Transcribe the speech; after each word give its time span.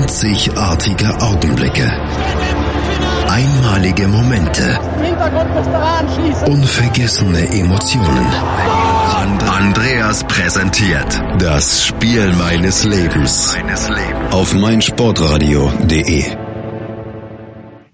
Einzigartige 0.00 1.08
Augenblicke. 1.20 1.90
Einmalige 3.28 4.06
Momente. 4.06 4.78
Unvergessene 6.46 7.40
Emotionen. 7.48 8.26
Andreas 9.50 10.22
präsentiert 10.22 11.20
das 11.40 11.84
Spiel 11.84 12.32
meines 12.34 12.84
Lebens 12.84 13.56
auf 14.30 14.54
meinsportradio.de. 14.54 16.24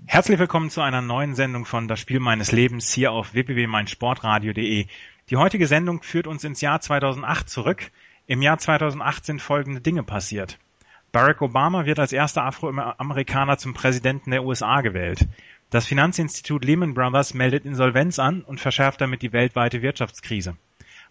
Herzlich 0.04 0.38
willkommen 0.38 0.68
zu 0.68 0.82
einer 0.82 1.00
neuen 1.00 1.34
Sendung 1.34 1.64
von 1.64 1.88
Das 1.88 2.00
Spiel 2.00 2.20
meines 2.20 2.52
Lebens 2.52 2.92
hier 2.92 3.12
auf 3.12 3.32
www.meinsportradio.de. 3.32 4.86
Die 5.30 5.36
heutige 5.38 5.66
Sendung 5.66 6.02
führt 6.02 6.26
uns 6.26 6.44
ins 6.44 6.60
Jahr 6.60 6.82
2008 6.82 7.48
zurück. 7.48 7.90
Im 8.26 8.42
Jahr 8.42 8.58
2008 8.58 9.24
sind 9.24 9.40
folgende 9.40 9.80
Dinge 9.80 10.02
passiert. 10.02 10.58
Barack 11.14 11.42
Obama 11.42 11.86
wird 11.86 12.00
als 12.00 12.12
erster 12.12 12.42
Afroamerikaner 12.42 13.56
zum 13.56 13.72
Präsidenten 13.72 14.32
der 14.32 14.42
USA 14.42 14.80
gewählt. 14.80 15.28
Das 15.70 15.86
Finanzinstitut 15.86 16.64
Lehman 16.64 16.94
Brothers 16.94 17.34
meldet 17.34 17.64
Insolvenz 17.64 18.18
an 18.18 18.42
und 18.42 18.58
verschärft 18.58 19.00
damit 19.00 19.22
die 19.22 19.32
weltweite 19.32 19.80
Wirtschaftskrise. 19.80 20.56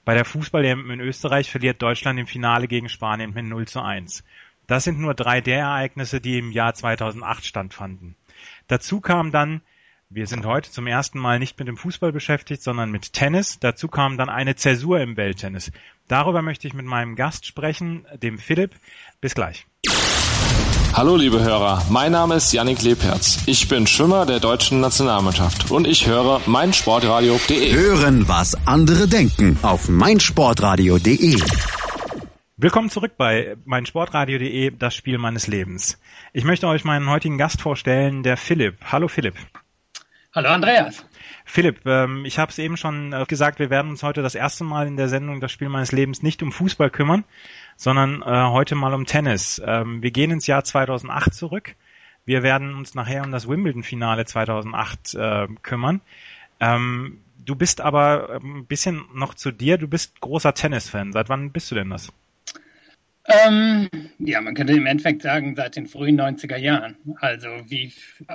Bei 0.04 0.14
der 0.14 0.26
Fußball-EM 0.26 0.92
in 0.92 1.00
Österreich 1.00 1.50
verliert 1.50 1.82
Deutschland 1.82 2.20
im 2.20 2.28
Finale 2.28 2.68
gegen 2.68 2.90
Spanien 2.90 3.34
mit 3.34 3.46
0 3.46 3.66
zu 3.66 3.82
1. 3.82 4.26
Das 4.68 4.84
sind 4.84 5.00
nur 5.00 5.14
drei 5.14 5.40
der 5.40 5.60
Ereignisse, 5.60 6.20
die 6.20 6.38
im 6.38 6.52
Jahr 6.52 6.74
2008 6.74 7.46
stattfanden. 7.46 8.18
Dazu 8.68 9.00
kam 9.00 9.32
dann, 9.32 9.62
wir 10.10 10.28
sind 10.28 10.46
heute 10.46 10.70
zum 10.70 10.86
ersten 10.86 11.18
Mal 11.18 11.40
nicht 11.40 11.58
mit 11.58 11.70
dem 11.70 11.78
Fußball 11.78 12.12
beschäftigt, 12.12 12.62
sondern 12.62 12.92
mit 12.92 13.14
Tennis. 13.14 13.60
Dazu 13.62 13.88
kam 13.88 14.18
dann 14.18 14.28
eine 14.28 14.58
Zäsur 14.58 15.00
im 15.00 15.16
Welttennis. 15.16 15.72
Darüber 16.10 16.42
möchte 16.42 16.68
ich 16.68 16.74
mit 16.74 16.86
meinem 16.86 17.16
Gast 17.16 17.46
sprechen, 17.46 18.06
dem 18.22 18.38
Philipp. 18.38 18.76
Bis 19.22 19.34
gleich. 19.34 19.66
Hallo 20.96 21.16
liebe 21.16 21.42
Hörer, 21.42 21.82
mein 21.90 22.12
Name 22.12 22.36
ist 22.36 22.54
Yannick 22.54 22.84
Lebherz. 22.84 23.42
Ich 23.48 23.68
bin 23.68 23.88
Schwimmer 23.88 24.28
der 24.28 24.40
deutschen 24.40 24.80
Nationalmannschaft 24.80 25.72
und 25.72 25.88
ich 25.88 26.06
höre 26.06 26.40
meinsportradio.de. 26.46 27.74
Hören, 27.74 28.28
was 28.28 28.56
andere 28.68 29.08
denken 29.08 29.58
auf 29.64 29.90
meinsportradio.de. 29.90 31.40
Willkommen 32.58 32.92
zurück 32.92 33.14
bei 33.18 33.58
meinsportradio.de, 33.66 34.70
das 34.78 34.94
Spiel 34.94 35.18
meines 35.18 35.48
Lebens. 35.48 36.00
Ich 36.32 36.44
möchte 36.44 36.68
euch 36.68 36.84
meinen 36.84 37.10
heutigen 37.10 37.40
Gast 37.40 37.60
vorstellen, 37.60 38.22
der 38.22 38.38
Philipp. 38.38 38.78
Hallo 38.84 39.08
Philipp. 39.08 39.34
Hallo 40.36 40.50
Andreas. 40.50 41.06
Philipp, 41.46 41.86
ähm, 41.86 42.26
ich 42.26 42.40
habe 42.40 42.52
es 42.52 42.60
eben 42.60 42.78
schon 42.78 43.14
äh, 43.14 43.26
gesagt, 43.28 43.60
wir 43.60 43.70
werden 43.70 43.92
uns 43.92 44.04
heute 44.04 44.22
das 44.22 44.36
erste 44.36 44.64
Mal 44.64 44.88
in 44.88 44.98
der 44.98 45.10
Sendung 45.10 45.42
Das 45.42 45.52
Spiel 45.52 45.70
meines 45.70 45.92
Lebens 45.92 46.24
nicht 46.24 46.42
um 46.44 46.52
Fußball 46.52 46.90
kümmern, 46.90 47.24
sondern 47.76 48.22
äh, 48.22 48.26
heute 48.26 48.76
mal 48.76 48.94
um 48.94 49.06
Tennis. 49.06 49.62
Ähm, 49.66 50.02
wir 50.02 50.12
gehen 50.12 50.32
ins 50.32 50.48
Jahr 50.48 50.64
2008 50.64 51.34
zurück. 51.34 51.76
Wir 52.26 52.44
werden 52.44 52.76
uns 52.76 52.96
nachher 52.96 53.24
um 53.24 53.32
das 53.32 53.48
Wimbledon-Finale 53.48 54.26
2008 54.26 55.16
äh, 55.16 55.48
kümmern. 55.62 56.02
Ähm, 56.60 57.20
du 57.38 57.56
bist 57.56 57.82
aber 57.82 58.36
ähm, 58.36 58.60
ein 58.60 58.66
bisschen 58.66 59.04
noch 59.14 59.34
zu 59.34 59.52
dir. 59.52 59.78
Du 59.78 59.88
bist 59.88 60.22
großer 60.22 60.54
Tennisfan. 60.54 61.12
Seit 61.12 61.30
wann 61.30 61.52
bist 61.52 61.70
du 61.72 61.76
denn 61.76 61.90
das? 61.90 62.12
Ähm, 63.26 63.88
ja, 64.20 64.42
man 64.42 64.54
könnte 64.54 64.74
im 64.74 64.86
Endeffekt 64.86 65.22
sagen, 65.22 65.56
seit 65.56 65.78
den 65.78 65.88
frühen 65.88 66.20
90er 66.20 66.58
Jahren. 66.58 66.98
Also 67.22 67.48
wie 67.68 67.94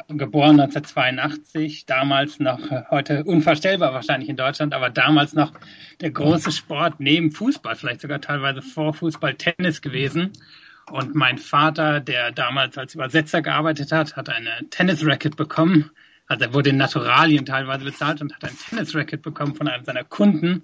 geboren 0.08 0.58
1982, 0.60 1.84
damals 1.84 2.40
noch, 2.40 2.70
äh, 2.70 2.84
heute 2.90 3.24
unvorstellbar 3.24 3.92
wahrscheinlich 3.92 4.30
in 4.30 4.36
Deutschland, 4.36 4.72
aber 4.72 4.88
damals 4.88 5.34
noch 5.34 5.52
der 6.00 6.10
große 6.10 6.52
Sport 6.52 7.00
neben 7.00 7.32
Fußball, 7.32 7.76
vielleicht 7.76 8.00
sogar 8.00 8.22
teilweise 8.22 8.62
vor 8.62 8.94
Fußball 8.94 9.34
Tennis 9.34 9.82
gewesen. 9.82 10.32
Und 10.90 11.14
mein 11.14 11.36
Vater, 11.36 12.00
der 12.00 12.32
damals 12.32 12.78
als 12.78 12.94
Übersetzer 12.94 13.42
gearbeitet 13.42 13.92
hat, 13.92 14.16
hat 14.16 14.30
eine 14.30 14.68
Tennisracket 14.70 15.36
bekommen. 15.36 15.90
Also 16.28 16.46
er 16.46 16.54
wurde 16.54 16.70
in 16.70 16.78
Naturalien 16.78 17.44
teilweise 17.44 17.84
bezahlt 17.84 18.22
und 18.22 18.34
hat 18.34 18.44
ein 18.44 18.56
Tennisracket 18.56 19.20
bekommen 19.20 19.54
von 19.54 19.68
einem 19.68 19.84
seiner 19.84 20.04
Kunden. 20.04 20.62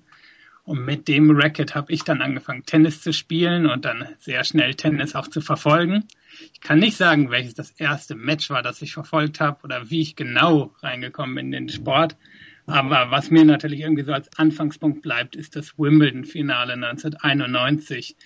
Und 0.64 0.84
mit 0.86 1.08
dem 1.08 1.30
Racket 1.30 1.75
habe 1.75 1.92
ich 1.92 2.04
dann 2.04 2.22
angefangen, 2.22 2.64
Tennis 2.64 3.02
zu 3.02 3.12
spielen 3.12 3.66
und 3.66 3.84
dann 3.84 4.08
sehr 4.19 4.44
schnell 4.44 4.75
Tennis 4.75 5.14
auch 5.14 5.28
zu 5.28 5.42
verfolgen. 5.42 6.04
Ich 6.54 6.60
kann 6.60 6.78
nicht 6.78 6.97
sagen, 6.97 7.30
welches 7.30 7.54
das 7.54 7.70
erste 7.72 8.14
Match 8.14 8.48
war, 8.48 8.62
das 8.62 8.80
ich 8.80 8.94
verfolgt 8.94 9.41
habe 9.41 9.62
oder 9.62 9.91
wie 9.91 10.00
ich 10.00 10.16
genau 10.16 10.74
reingekommen 10.82 11.34
bin 11.34 11.53
in 11.53 11.66
den 11.66 11.69
Sport. 11.69 12.16
Aber 12.66 13.10
was 13.10 13.30
mir 13.30 13.44
natürlich 13.44 13.80
irgendwie 13.80 14.04
so 14.04 14.12
als 14.12 14.30
Anfangspunkt 14.38 15.03
bleibt, 15.03 15.36
ist 15.36 15.54
das 15.54 15.78
Wimbledon-Finale 15.78 16.72
1991. 16.72 18.16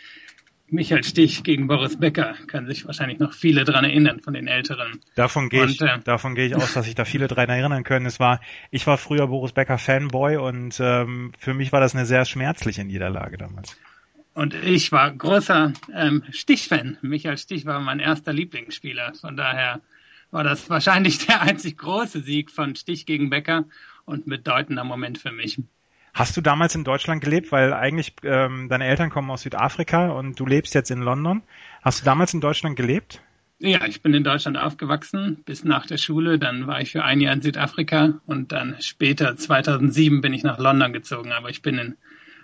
Michael 0.70 1.02
Stich 1.02 1.44
gegen 1.44 1.66
Boris 1.66 1.98
Becker 1.98 2.34
können 2.46 2.66
sich 2.66 2.84
wahrscheinlich 2.86 3.18
noch 3.18 3.32
viele 3.32 3.64
dran 3.64 3.84
erinnern 3.84 4.20
von 4.20 4.34
den 4.34 4.46
Älteren. 4.46 5.00
Davon 5.14 5.48
gehe 5.48 5.64
ich, 5.64 5.80
äh, 5.80 5.98
davon 6.04 6.34
gehe 6.34 6.46
ich 6.46 6.54
aus, 6.54 6.74
dass 6.74 6.84
sich 6.84 6.94
da 6.94 7.04
viele 7.04 7.26
dran 7.26 7.48
erinnern 7.48 7.84
können. 7.84 8.06
Es 8.06 8.20
war, 8.20 8.40
ich 8.70 8.86
war 8.86 8.98
früher 8.98 9.26
Boris 9.28 9.52
Becker 9.52 9.78
Fanboy 9.78 10.36
und 10.36 10.78
ähm, 10.80 11.32
für 11.38 11.54
mich 11.54 11.72
war 11.72 11.80
das 11.80 11.94
eine 11.94 12.04
sehr 12.04 12.24
schmerzliche 12.24 12.84
Niederlage 12.84 13.38
damals. 13.38 13.76
Und 14.34 14.54
ich 14.54 14.92
war 14.92 15.10
großer 15.10 15.72
ähm, 15.92 16.22
Stich-Fan. 16.30 16.98
Michael 17.02 17.38
Stich 17.38 17.66
war 17.66 17.80
mein 17.80 17.98
erster 17.98 18.32
Lieblingsspieler. 18.32 19.14
Von 19.14 19.36
daher 19.36 19.80
war 20.30 20.44
das 20.44 20.68
wahrscheinlich 20.70 21.18
der 21.26 21.42
einzig 21.42 21.78
große 21.78 22.20
Sieg 22.20 22.50
von 22.50 22.76
Stich 22.76 23.06
gegen 23.06 23.30
Becker 23.30 23.64
und 24.04 24.26
bedeutender 24.26 24.84
Moment 24.84 25.18
für 25.18 25.32
mich. 25.32 25.58
Hast 26.14 26.36
du 26.36 26.40
damals 26.40 26.74
in 26.74 26.84
Deutschland 26.84 27.22
gelebt, 27.22 27.52
weil 27.52 27.72
eigentlich 27.72 28.14
ähm, 28.22 28.68
deine 28.68 28.86
Eltern 28.86 29.10
kommen 29.10 29.30
aus 29.30 29.42
Südafrika 29.42 30.10
und 30.10 30.38
du 30.38 30.46
lebst 30.46 30.74
jetzt 30.74 30.90
in 30.90 31.00
London? 31.00 31.42
Hast 31.82 32.00
du 32.00 32.04
damals 32.04 32.34
in 32.34 32.40
Deutschland 32.40 32.76
gelebt? 32.76 33.20
Ja, 33.60 33.84
ich 33.86 34.02
bin 34.02 34.14
in 34.14 34.22
Deutschland 34.22 34.56
aufgewachsen 34.56 35.42
bis 35.44 35.64
nach 35.64 35.86
der 35.86 35.96
Schule. 35.96 36.38
Dann 36.38 36.68
war 36.68 36.80
ich 36.80 36.92
für 36.92 37.04
ein 37.04 37.20
Jahr 37.20 37.32
in 37.32 37.42
Südafrika 37.42 38.20
und 38.26 38.52
dann 38.52 38.76
später, 38.80 39.36
2007, 39.36 40.20
bin 40.20 40.32
ich 40.32 40.44
nach 40.44 40.58
London 40.58 40.92
gezogen. 40.92 41.32
Aber 41.32 41.50
ich 41.50 41.60
bin 41.60 41.76
in 41.78 41.96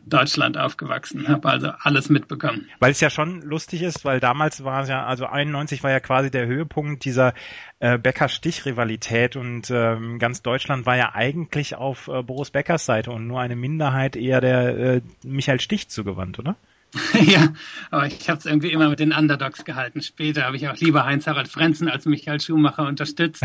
Deutschland 0.07 0.59
aufgewachsen, 0.59 1.29
habe 1.29 1.49
also 1.49 1.71
alles 1.81 2.09
mitbekommen. 2.09 2.69
Weil 2.79 2.93
es 2.93 3.01
ja 3.01 3.11
schon 3.11 3.43
lustig 3.43 3.83
ist, 3.83 4.05
weil 4.05 4.21
damals 4.21 4.65
war 4.65 4.83
es 4.83 4.89
ja, 4.89 5.05
also 5.05 5.27
91 5.27 5.83
war 5.83 5.91
ja 5.91 6.01
quasi 6.01 6.31
der 6.31 6.47
Höhepunkt 6.47 7.05
dieser 7.05 7.35
äh, 7.81 7.99
Becker-Stich-Rivalität 7.99 9.37
und 9.37 9.71
ähm, 9.71 10.19
ganz 10.19 10.43
Deutschland 10.43 10.87
war 10.87 10.97
ja 10.97 11.15
eigentlich 11.15 11.75
auf 11.75 12.09
äh, 12.09 12.23
Boris 12.23 12.51
Beckers 12.51 12.85
Seite 12.85 13.11
und 13.11 13.27
nur 13.27 13.41
eine 13.41 13.57
Minderheit 13.57 14.17
eher 14.17 14.41
der 14.41 14.77
äh, 14.77 15.01
Michael 15.23 15.61
Stich 15.61 15.89
zugewandt, 15.89 16.39
oder? 16.39 16.57
ja, 17.21 17.53
aber 17.91 18.07
ich 18.07 18.29
habe 18.29 18.39
es 18.39 18.47
irgendwie 18.47 18.71
immer 18.71 18.89
mit 18.89 19.01
den 19.01 19.13
Underdogs 19.13 19.65
gehalten. 19.65 20.01
Später 20.01 20.45
habe 20.45 20.57
ich 20.57 20.69
auch 20.69 20.77
lieber 20.77 21.05
Heinz-Harald 21.05 21.49
Frenzen 21.49 21.89
als 21.89 22.07
Michael 22.07 22.41
Schumacher 22.41 22.87
unterstützt. 22.87 23.45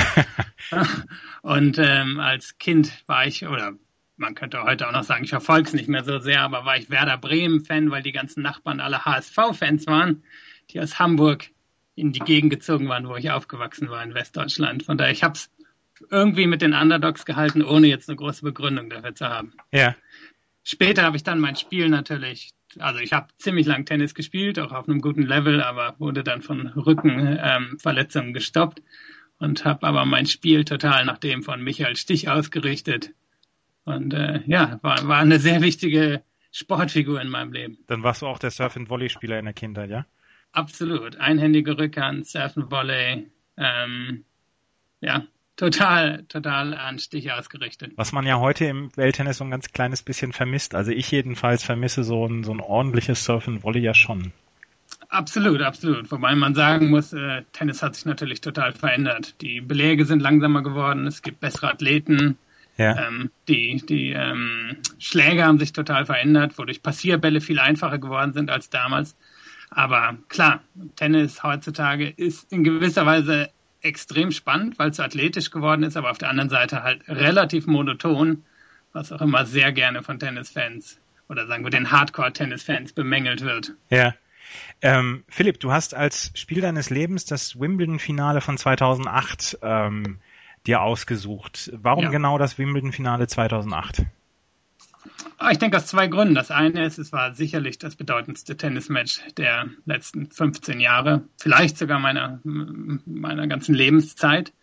und 1.41 1.77
ähm, 1.79 2.19
als 2.19 2.57
Kind 2.59 3.03
war 3.07 3.25
ich, 3.25 3.47
oder 3.47 3.73
man 4.19 4.35
könnte 4.35 4.61
heute 4.63 4.87
auch 4.87 4.91
noch 4.91 5.03
sagen, 5.03 5.23
ich 5.23 5.29
verfolge 5.29 5.67
es 5.67 5.73
nicht 5.73 5.87
mehr 5.87 6.03
so 6.03 6.19
sehr, 6.19 6.41
aber 6.41 6.65
war 6.65 6.77
ich 6.77 6.89
Werder 6.89 7.17
Bremen-Fan, 7.17 7.89
weil 7.89 8.03
die 8.03 8.11
ganzen 8.11 8.41
Nachbarn 8.43 8.79
alle 8.79 9.05
HSV-Fans 9.05 9.87
waren, 9.87 10.23
die 10.69 10.79
aus 10.79 10.99
Hamburg 10.99 11.49
in 11.95 12.11
die 12.11 12.19
Gegend 12.19 12.51
gezogen 12.51 12.87
waren, 12.89 13.07
wo 13.07 13.15
ich 13.15 13.31
aufgewachsen 13.31 13.89
war 13.89 14.03
in 14.03 14.13
Westdeutschland. 14.13 14.83
Von 14.83 14.97
daher, 14.97 15.11
ich 15.11 15.23
habe 15.23 15.33
es 15.33 15.49
irgendwie 16.09 16.47
mit 16.47 16.61
den 16.61 16.73
Underdogs 16.73 17.25
gehalten, 17.25 17.63
ohne 17.63 17.87
jetzt 17.87 18.09
eine 18.09 18.15
große 18.17 18.43
Begründung 18.43 18.89
dafür 18.89 19.15
zu 19.15 19.27
haben. 19.27 19.53
Ja. 19.71 19.95
Später 20.63 21.03
habe 21.03 21.17
ich 21.17 21.23
dann 21.23 21.39
mein 21.39 21.55
Spiel 21.55 21.89
natürlich, 21.89 22.51
also 22.77 22.99
ich 22.99 23.13
habe 23.13 23.27
ziemlich 23.37 23.65
lang 23.65 23.85
Tennis 23.85 24.13
gespielt, 24.13 24.59
auch 24.59 24.71
auf 24.71 24.87
einem 24.87 25.01
guten 25.01 25.23
Level, 25.23 25.61
aber 25.61 25.95
wurde 25.97 26.23
dann 26.23 26.41
von 26.41 26.67
Rückenverletzungen 26.67 28.29
ähm, 28.29 28.33
gestoppt 28.33 28.81
und 29.39 29.65
habe 29.65 29.87
aber 29.87 30.05
mein 30.05 30.25
Spiel 30.25 30.65
total 30.65 31.05
nach 31.05 31.17
dem 31.17 31.43
von 31.43 31.63
Michael 31.63 31.95
Stich 31.95 32.29
ausgerichtet 32.29 33.11
und 33.85 34.13
äh, 34.13 34.41
ja, 34.45 34.79
war, 34.81 35.07
war 35.07 35.17
eine 35.19 35.39
sehr 35.39 35.61
wichtige 35.61 36.21
Sportfigur 36.51 37.21
in 37.21 37.29
meinem 37.29 37.53
Leben. 37.53 37.77
Dann 37.87 38.03
warst 38.03 38.21
du 38.21 38.27
auch 38.27 38.39
der 38.39 38.51
Surf- 38.51 38.75
und 38.75 38.89
Volley-Spieler 38.89 39.39
in 39.39 39.45
der 39.45 39.53
Kindheit, 39.53 39.89
ja? 39.89 40.05
Absolut. 40.51 41.17
Einhändige 41.17 41.77
Rückhand, 41.77 42.25
Surfen, 42.25 42.71
Volley, 42.71 43.27
ähm, 43.57 44.23
ja, 44.99 45.23
total, 45.55 46.23
total 46.23 46.73
an 46.73 46.97
Stich 46.99 47.31
ausgerichtet. 47.31 47.93
Was 47.95 48.11
man 48.11 48.25
ja 48.25 48.39
heute 48.39 48.65
im 48.65 48.95
Welttennis 48.95 49.37
so 49.37 49.43
ein 49.43 49.51
ganz 49.51 49.71
kleines 49.71 50.01
bisschen 50.01 50.33
vermisst. 50.33 50.73
Also 50.73 50.91
ich 50.91 51.11
jedenfalls 51.11 51.63
vermisse 51.63 52.03
so 52.03 52.25
ein, 52.25 52.43
so 52.43 52.51
ein 52.51 52.61
ordentliches 52.61 53.23
Surfen 53.23 53.63
Volley 53.63 53.81
ja 53.81 53.93
schon. 53.93 54.31
Absolut, 55.09 55.61
absolut. 55.61 56.11
Wobei 56.11 56.35
man 56.35 56.55
sagen 56.55 56.89
muss, 56.89 57.13
äh, 57.13 57.43
Tennis 57.51 57.81
hat 57.81 57.95
sich 57.95 58.05
natürlich 58.05 58.41
total 58.41 58.73
verändert. 58.73 59.41
Die 59.41 59.61
Beläge 59.61 60.05
sind 60.05 60.21
langsamer 60.21 60.63
geworden, 60.63 61.07
es 61.07 61.21
gibt 61.21 61.39
bessere 61.39 61.71
Athleten, 61.71 62.37
ja. 62.79 63.07
Ähm, 63.07 63.29
die 63.47 63.83
die 63.87 64.11
ähm, 64.11 64.77
Schläge 64.97 65.43
haben 65.43 65.59
sich 65.59 65.73
total 65.73 66.05
verändert, 66.05 66.57
wodurch 66.57 66.81
Passierbälle 66.81 67.41
viel 67.41 67.59
einfacher 67.59 67.99
geworden 67.99 68.33
sind 68.33 68.49
als 68.49 68.69
damals. 68.69 69.15
Aber 69.69 70.17
klar, 70.29 70.63
Tennis 70.95 71.43
heutzutage 71.43 72.09
ist 72.09 72.51
in 72.51 72.63
gewisser 72.63 73.05
Weise 73.05 73.49
extrem 73.81 74.31
spannend, 74.31 74.79
weil 74.79 74.89
es 74.89 74.97
so 74.97 75.03
athletisch 75.03 75.51
geworden 75.51 75.83
ist, 75.83 75.97
aber 75.97 76.09
auf 76.09 76.17
der 76.17 76.29
anderen 76.29 76.49
Seite 76.49 76.83
halt 76.83 77.07
relativ 77.07 77.67
monoton, 77.67 78.43
was 78.93 79.11
auch 79.11 79.21
immer 79.21 79.45
sehr 79.45 79.71
gerne 79.71 80.01
von 80.01 80.17
Tennisfans 80.17 80.99
oder 81.27 81.47
sagen 81.47 81.63
wir 81.63 81.69
den 81.69 81.91
Hardcore-Tennisfans 81.91 82.93
bemängelt 82.93 83.41
wird. 83.41 83.73
Ja. 83.89 84.15
Ähm, 84.81 85.23
Philipp, 85.27 85.59
du 85.59 85.71
hast 85.71 85.93
als 85.93 86.31
Spiel 86.33 86.61
deines 86.61 86.89
Lebens 86.89 87.25
das 87.25 87.59
Wimbledon-Finale 87.59 88.41
von 88.41 88.57
2008 88.57 89.59
ähm, 89.61 90.17
dir 90.67 90.81
ausgesucht. 90.81 91.71
Warum 91.75 92.05
ja. 92.05 92.09
genau 92.09 92.37
das 92.37 92.57
Wimbledon-Finale 92.57 93.27
2008? 93.27 94.05
Ah, 95.37 95.51
ich 95.51 95.57
denke 95.57 95.77
aus 95.77 95.87
zwei 95.87 96.07
Gründen. 96.07 96.35
Das 96.35 96.51
eine 96.51 96.83
ist, 96.85 96.97
es 96.97 97.13
war 97.13 97.33
sicherlich 97.33 97.77
das 97.77 97.95
bedeutendste 97.95 98.57
Tennismatch 98.57 99.21
der 99.37 99.69
letzten 99.85 100.29
15 100.29 100.79
Jahre, 100.81 101.23
vielleicht 101.39 101.77
sogar 101.77 101.99
meiner, 101.99 102.39
meiner 102.43 103.47
ganzen 103.47 103.73
Lebenszeit. 103.73 104.53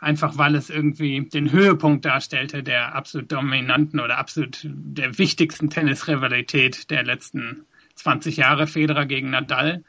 Einfach 0.00 0.36
weil 0.36 0.54
es 0.54 0.70
irgendwie 0.70 1.22
den 1.22 1.50
Höhepunkt 1.50 2.04
darstellte 2.04 2.62
der 2.62 2.94
absolut 2.94 3.32
dominanten 3.32 4.00
oder 4.00 4.18
absolut 4.18 4.60
der 4.62 5.18
wichtigsten 5.18 5.70
Tennisrivalität 5.70 6.90
der 6.90 7.04
letzten 7.04 7.64
20 7.94 8.36
Jahre, 8.36 8.66
Federer 8.66 9.06
gegen 9.06 9.30
Nadal. 9.30 9.82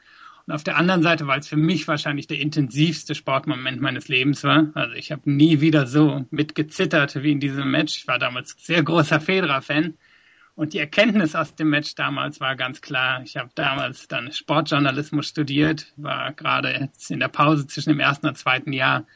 Und 0.46 0.54
auf 0.54 0.62
der 0.62 0.76
anderen 0.76 1.02
Seite, 1.02 1.26
weil 1.26 1.40
es 1.40 1.48
für 1.48 1.56
mich 1.56 1.88
wahrscheinlich 1.88 2.28
der 2.28 2.38
intensivste 2.38 3.16
Sportmoment 3.16 3.80
meines 3.80 4.06
Lebens 4.06 4.44
war. 4.44 4.70
Also 4.74 4.94
ich 4.94 5.10
habe 5.10 5.28
nie 5.30 5.60
wieder 5.60 5.86
so 5.86 6.24
mitgezittert 6.30 7.20
wie 7.22 7.32
in 7.32 7.40
diesem 7.40 7.70
Match. 7.70 7.96
Ich 7.96 8.06
war 8.06 8.20
damals 8.20 8.54
sehr 8.58 8.82
großer 8.82 9.20
Federer-Fan. 9.20 9.94
Und 10.54 10.72
die 10.72 10.78
Erkenntnis 10.78 11.34
aus 11.34 11.54
dem 11.54 11.68
Match 11.68 11.96
damals 11.96 12.40
war 12.40 12.56
ganz 12.56 12.80
klar. 12.80 13.22
Ich 13.24 13.36
habe 13.36 13.50
damals 13.54 14.08
dann 14.08 14.32
Sportjournalismus 14.32 15.26
studiert, 15.26 15.92
war 15.96 16.32
gerade 16.32 16.70
jetzt 16.80 17.10
in 17.10 17.20
der 17.20 17.28
Pause 17.28 17.66
zwischen 17.66 17.90
dem 17.90 18.00
ersten 18.00 18.26
und 18.26 18.38
zweiten 18.38 18.72
Jahr. 18.72 19.06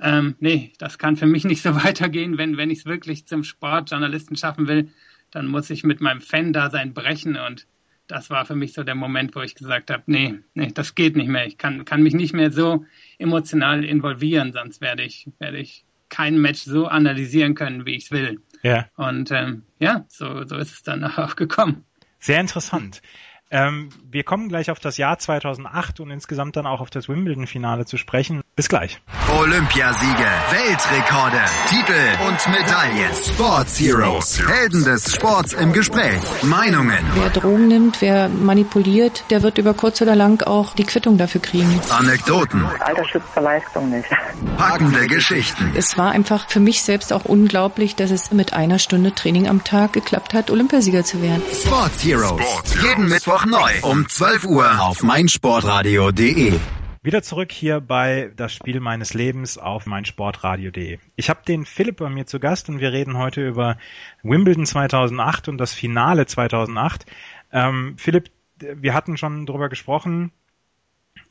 Ähm, 0.00 0.34
nee, 0.40 0.72
das 0.78 0.98
kann 0.98 1.16
für 1.16 1.26
mich 1.26 1.44
nicht 1.44 1.62
so 1.62 1.74
weitergehen. 1.84 2.38
Wenn, 2.38 2.56
wenn 2.56 2.70
ich 2.70 2.80
es 2.80 2.86
wirklich 2.86 3.26
zum 3.26 3.44
Sportjournalisten 3.44 4.36
schaffen 4.36 4.66
will, 4.66 4.90
dann 5.30 5.46
muss 5.46 5.70
ich 5.70 5.84
mit 5.84 6.00
meinem 6.00 6.20
Fan-Dasein 6.20 6.94
brechen. 6.94 7.36
Und 7.36 7.66
das 8.06 8.30
war 8.30 8.44
für 8.44 8.54
mich 8.54 8.72
so 8.72 8.84
der 8.84 8.94
Moment, 8.94 9.34
wo 9.34 9.40
ich 9.40 9.54
gesagt 9.54 9.90
habe, 9.90 10.02
nee, 10.06 10.34
nee, 10.54 10.70
das 10.72 10.94
geht 10.94 11.16
nicht 11.16 11.28
mehr. 11.28 11.46
Ich 11.46 11.58
kann, 11.58 11.84
kann 11.84 12.02
mich 12.02 12.14
nicht 12.14 12.34
mehr 12.34 12.52
so 12.52 12.84
emotional 13.18 13.84
involvieren, 13.84 14.52
sonst 14.52 14.80
werde 14.80 15.02
ich, 15.02 15.28
werde 15.38 15.58
ich 15.58 15.84
kein 16.08 16.38
Match 16.38 16.62
so 16.62 16.86
analysieren 16.86 17.54
können, 17.54 17.86
wie 17.86 17.96
ich 17.96 18.04
es 18.04 18.10
will. 18.10 18.40
Ja. 18.62 18.86
Und 18.96 19.30
ähm, 19.30 19.62
ja, 19.78 20.04
so, 20.08 20.44
so 20.46 20.56
ist 20.56 20.72
es 20.72 20.82
dann 20.82 21.04
auch 21.16 21.36
gekommen. 21.36 21.84
Sehr 22.18 22.40
interessant. 22.40 23.02
Ähm, 23.50 23.90
wir 24.10 24.24
kommen 24.24 24.48
gleich 24.48 24.70
auf 24.70 24.80
das 24.80 24.96
Jahr 24.96 25.18
2008 25.18 26.00
und 26.00 26.10
insgesamt 26.10 26.56
dann 26.56 26.66
auch 26.66 26.80
auf 26.80 26.90
das 26.90 27.08
Wimbledon-Finale 27.08 27.84
zu 27.84 27.96
sprechen. 27.96 28.42
Bis 28.56 28.68
gleich. 28.68 29.00
Olympiasiege, 29.36 30.28
Weltrekorde, 30.50 31.40
Titel 31.68 32.28
und 32.28 32.48
Medaillen. 32.52 33.10
Sports 33.12 33.80
Heroes, 33.80 34.40
Helden 34.48 34.84
des 34.84 35.12
Sports 35.12 35.54
im 35.54 35.72
Gespräch. 35.72 36.20
Meinungen. 36.42 36.98
Wer 37.14 37.30
Drogen 37.30 37.66
nimmt, 37.66 38.00
wer 38.00 38.28
manipuliert, 38.28 39.24
der 39.30 39.42
wird 39.42 39.58
über 39.58 39.74
kurz 39.74 40.00
oder 40.02 40.14
lang 40.14 40.40
auch 40.46 40.74
die 40.74 40.84
Quittung 40.84 41.18
dafür 41.18 41.40
kriegen. 41.40 41.80
Anekdoten. 41.90 42.64
Alter 42.78 43.04
schützt 43.08 43.34
zur 43.34 43.42
Leistung 43.42 43.90
nicht. 43.90 44.08
Packende 44.56 45.08
Geschichten. 45.08 45.72
Es 45.74 45.98
war 45.98 46.12
einfach 46.12 46.48
für 46.48 46.60
mich 46.60 46.82
selbst 46.82 47.12
auch 47.12 47.24
unglaublich, 47.24 47.96
dass 47.96 48.12
es 48.12 48.30
mit 48.30 48.52
einer 48.52 48.78
Stunde 48.78 49.12
Training 49.12 49.48
am 49.48 49.64
Tag 49.64 49.94
geklappt 49.94 50.32
hat, 50.32 50.52
Olympiasieger 50.52 51.04
zu 51.04 51.20
werden. 51.20 51.42
Sports 51.52 52.04
Heroes. 52.04 52.40
Sport. 52.40 52.84
Jeden 52.84 53.08
Mittwoch 53.08 53.46
neu 53.46 53.72
um 53.82 54.08
12 54.08 54.44
Uhr 54.44 54.80
auf 54.80 55.02
meinsportradio.de. 55.02 56.60
Wieder 57.04 57.22
zurück 57.22 57.52
hier 57.52 57.82
bei 57.82 58.32
das 58.34 58.54
Spiel 58.54 58.80
meines 58.80 59.12
Lebens 59.12 59.58
auf 59.58 59.84
meinsportradio.de. 59.84 60.98
Ich 61.16 61.28
habe 61.28 61.42
den 61.46 61.66
Philipp 61.66 61.98
bei 61.98 62.08
mir 62.08 62.24
zu 62.24 62.40
Gast 62.40 62.70
und 62.70 62.80
wir 62.80 62.92
reden 62.92 63.18
heute 63.18 63.46
über 63.46 63.76
Wimbledon 64.22 64.64
2008 64.64 65.48
und 65.50 65.58
das 65.58 65.74
Finale 65.74 66.24
2008. 66.24 67.04
Ähm, 67.52 67.96
Philipp, 67.98 68.30
wir 68.58 68.94
hatten 68.94 69.18
schon 69.18 69.44
drüber 69.44 69.68
gesprochen. 69.68 70.32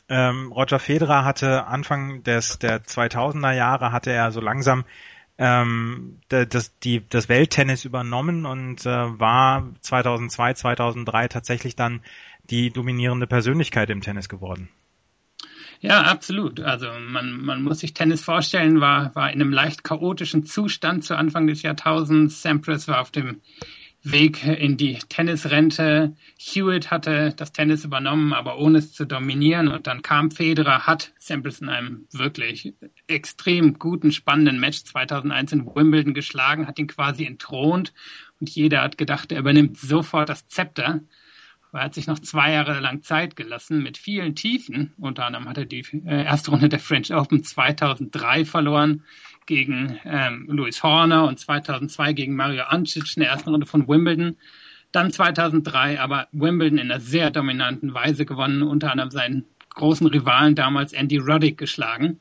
Ähm, 0.09 0.51
Roger 0.51 0.77
Federer 0.77 1.25
hatte 1.25 1.65
Anfang 1.65 2.21
des 2.21 2.59
der 2.59 2.83
2000er 2.83 3.53
Jahre 3.53 3.91
hatte 3.91 4.11
er 4.11 4.31
so 4.31 4.41
langsam 4.41 4.85
ähm, 5.39 6.19
das, 6.29 6.77
die, 6.81 7.01
das 7.09 7.29
Welttennis 7.29 7.83
übernommen 7.83 8.45
und 8.45 8.85
äh, 8.85 9.19
war 9.19 9.71
2002, 9.81 10.53
2003 10.53 11.29
tatsächlich 11.29 11.75
dann 11.75 12.01
die 12.51 12.69
dominierende 12.69 13.25
Persönlichkeit 13.25 13.89
im 13.89 14.01
Tennis 14.01 14.29
geworden. 14.29 14.69
Ja, 15.83 16.03
absolut. 16.03 16.61
Also 16.61 16.87
man, 17.09 17.43
man 17.43 17.61
muss 17.61 17.79
sich 17.79 17.93
Tennis 17.93 18.21
vorstellen, 18.21 18.79
war, 18.79 19.13
war 19.15 19.33
in 19.33 19.41
einem 19.41 19.51
leicht 19.51 19.83
chaotischen 19.83 20.45
Zustand 20.45 21.03
zu 21.03 21.17
Anfang 21.17 21.45
des 21.45 21.61
Jahrtausends. 21.61 22.41
Sampras 22.41 22.87
war 22.87 23.01
auf 23.01 23.11
dem 23.11 23.41
Weg 24.01 24.45
in 24.45 24.77
die 24.77 24.97
Tennisrente. 25.09 26.15
Hewitt 26.39 26.89
hatte 26.89 27.33
das 27.35 27.51
Tennis 27.51 27.83
übernommen, 27.83 28.31
aber 28.31 28.59
ohne 28.59 28.77
es 28.77 28.93
zu 28.93 29.05
dominieren. 29.05 29.67
Und 29.67 29.85
dann 29.85 30.01
kam 30.01 30.31
Federer, 30.31 30.87
hat 30.87 31.11
Sampras 31.19 31.59
in 31.59 31.67
einem 31.67 32.07
wirklich 32.13 32.73
extrem 33.07 33.77
guten, 33.77 34.13
spannenden 34.13 34.61
Match 34.61 34.85
2001 34.85 35.51
in 35.51 35.65
Wimbledon 35.65 36.13
geschlagen, 36.13 36.65
hat 36.65 36.79
ihn 36.79 36.87
quasi 36.87 37.25
entthront. 37.25 37.93
Und 38.39 38.49
jeder 38.49 38.83
hat 38.83 38.97
gedacht, 38.97 39.33
er 39.33 39.39
übernimmt 39.39 39.77
sofort 39.77 40.29
das 40.29 40.47
Zepter. 40.47 41.01
Er 41.73 41.85
hat 41.85 41.95
sich 41.95 42.07
noch 42.07 42.19
zwei 42.19 42.53
Jahre 42.53 42.79
lang 42.79 43.01
Zeit 43.01 43.35
gelassen 43.35 43.81
mit 43.81 43.97
vielen 43.97 44.35
Tiefen. 44.35 44.93
Unter 44.97 45.25
anderem 45.25 45.49
hat 45.49 45.57
er 45.57 45.65
die 45.65 45.83
äh, 46.05 46.23
erste 46.23 46.51
Runde 46.51 46.69
der 46.69 46.79
French 46.79 47.13
Open 47.13 47.43
2003 47.43 48.45
verloren 48.45 49.03
gegen 49.47 49.99
ähm, 50.05 50.45
Louis 50.49 50.83
Horner 50.83 51.27
und 51.27 51.39
2002 51.39 52.13
gegen 52.13 52.35
Mario 52.35 52.63
Ancic 52.63 53.17
in 53.17 53.23
der 53.23 53.31
ersten 53.31 53.49
Runde 53.49 53.65
von 53.65 53.87
Wimbledon. 53.87 54.37
Dann 54.91 55.11
2003 55.11 55.99
aber 55.99 56.27
Wimbledon 56.31 56.77
in 56.77 56.91
einer 56.91 56.99
sehr 56.99 57.31
dominanten 57.31 57.93
Weise 57.93 58.25
gewonnen, 58.25 58.61
unter 58.61 58.91
anderem 58.91 59.09
seinen 59.09 59.45
großen 59.69 60.05
Rivalen 60.05 60.53
damals 60.53 60.93
Andy 60.93 61.17
Roddick 61.17 61.57
geschlagen 61.57 62.19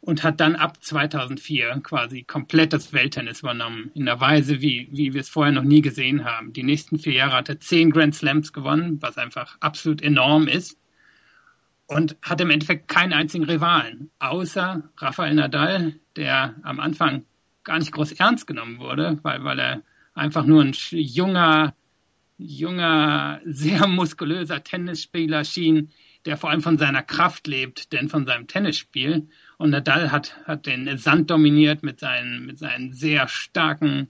und 0.00 0.22
hat 0.22 0.40
dann 0.40 0.56
ab 0.56 0.82
2004 0.82 1.80
quasi 1.82 2.22
komplett 2.22 2.72
das 2.72 2.92
Welttennis 2.92 3.40
übernommen, 3.40 3.90
in 3.94 4.08
einer 4.08 4.20
Weise, 4.20 4.60
wie, 4.60 4.88
wie 4.92 5.12
wir 5.12 5.20
es 5.20 5.28
vorher 5.28 5.52
noch 5.52 5.64
nie 5.64 5.82
gesehen 5.82 6.24
haben. 6.24 6.52
Die 6.52 6.62
nächsten 6.62 6.98
vier 6.98 7.14
Jahre 7.14 7.36
hat 7.36 7.48
er 7.48 7.60
zehn 7.60 7.90
Grand 7.90 8.14
Slams 8.14 8.52
gewonnen, 8.52 8.98
was 9.02 9.18
einfach 9.18 9.56
absolut 9.60 10.00
enorm 10.00 10.46
ist 10.46 10.78
und 11.88 12.16
hat 12.22 12.40
im 12.40 12.50
Endeffekt 12.50 12.86
keinen 12.86 13.12
einzigen 13.12 13.44
Rivalen, 13.44 14.10
außer 14.18 14.82
Rafael 14.98 15.34
Nadal, 15.34 15.94
der 16.16 16.54
am 16.62 16.80
Anfang 16.80 17.24
gar 17.64 17.78
nicht 17.78 17.92
groß 17.92 18.12
ernst 18.12 18.46
genommen 18.46 18.78
wurde, 18.78 19.18
weil, 19.22 19.42
weil 19.42 19.58
er 19.58 19.82
einfach 20.14 20.44
nur 20.44 20.62
ein 20.62 20.74
junger, 20.90 21.74
junger, 22.36 23.40
sehr 23.44 23.86
muskulöser 23.86 24.62
Tennisspieler 24.62 25.44
schien, 25.44 25.90
der 26.26 26.36
vor 26.36 26.50
allem 26.50 26.60
von 26.60 26.76
seiner 26.76 27.02
Kraft 27.02 27.46
lebt, 27.46 27.92
denn 27.92 28.08
von 28.10 28.26
seinem 28.26 28.46
Tennisspiel. 28.46 29.28
Und 29.58 29.70
Nadal 29.70 30.12
hat, 30.12 30.36
hat 30.44 30.66
den 30.66 30.96
Sand 30.98 31.30
dominiert 31.30 31.82
mit 31.82 31.98
seinen, 32.00 32.46
mit 32.46 32.58
seinen 32.58 32.92
sehr 32.92 33.26
starken 33.28 34.08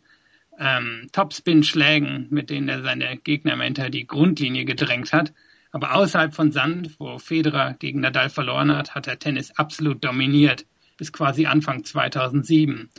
ähm, 0.58 1.08
Topspin-Schlägen, 1.12 2.26
mit 2.30 2.50
denen 2.50 2.68
er 2.68 2.82
seine 2.82 3.16
Gegner 3.16 3.54
immer 3.54 3.64
hinter 3.64 3.88
die 3.88 4.06
Grundlinie 4.06 4.66
gedrängt 4.66 5.12
hat. 5.12 5.32
Aber 5.72 5.94
außerhalb 5.94 6.34
von 6.34 6.52
Sand, 6.52 6.99
wo 6.99 7.18
Federer 7.18 7.75
gegen 7.78 8.00
Nadal 8.00 8.28
verloren 8.28 8.76
hat, 8.76 8.94
hat 8.94 9.06
er 9.06 9.18
Tennis 9.18 9.50
absolut 9.52 10.04
dominiert, 10.04 10.66
bis 10.99 11.12
quasi 11.12 11.46
Anfang 11.46 11.82
2007. 11.82 12.90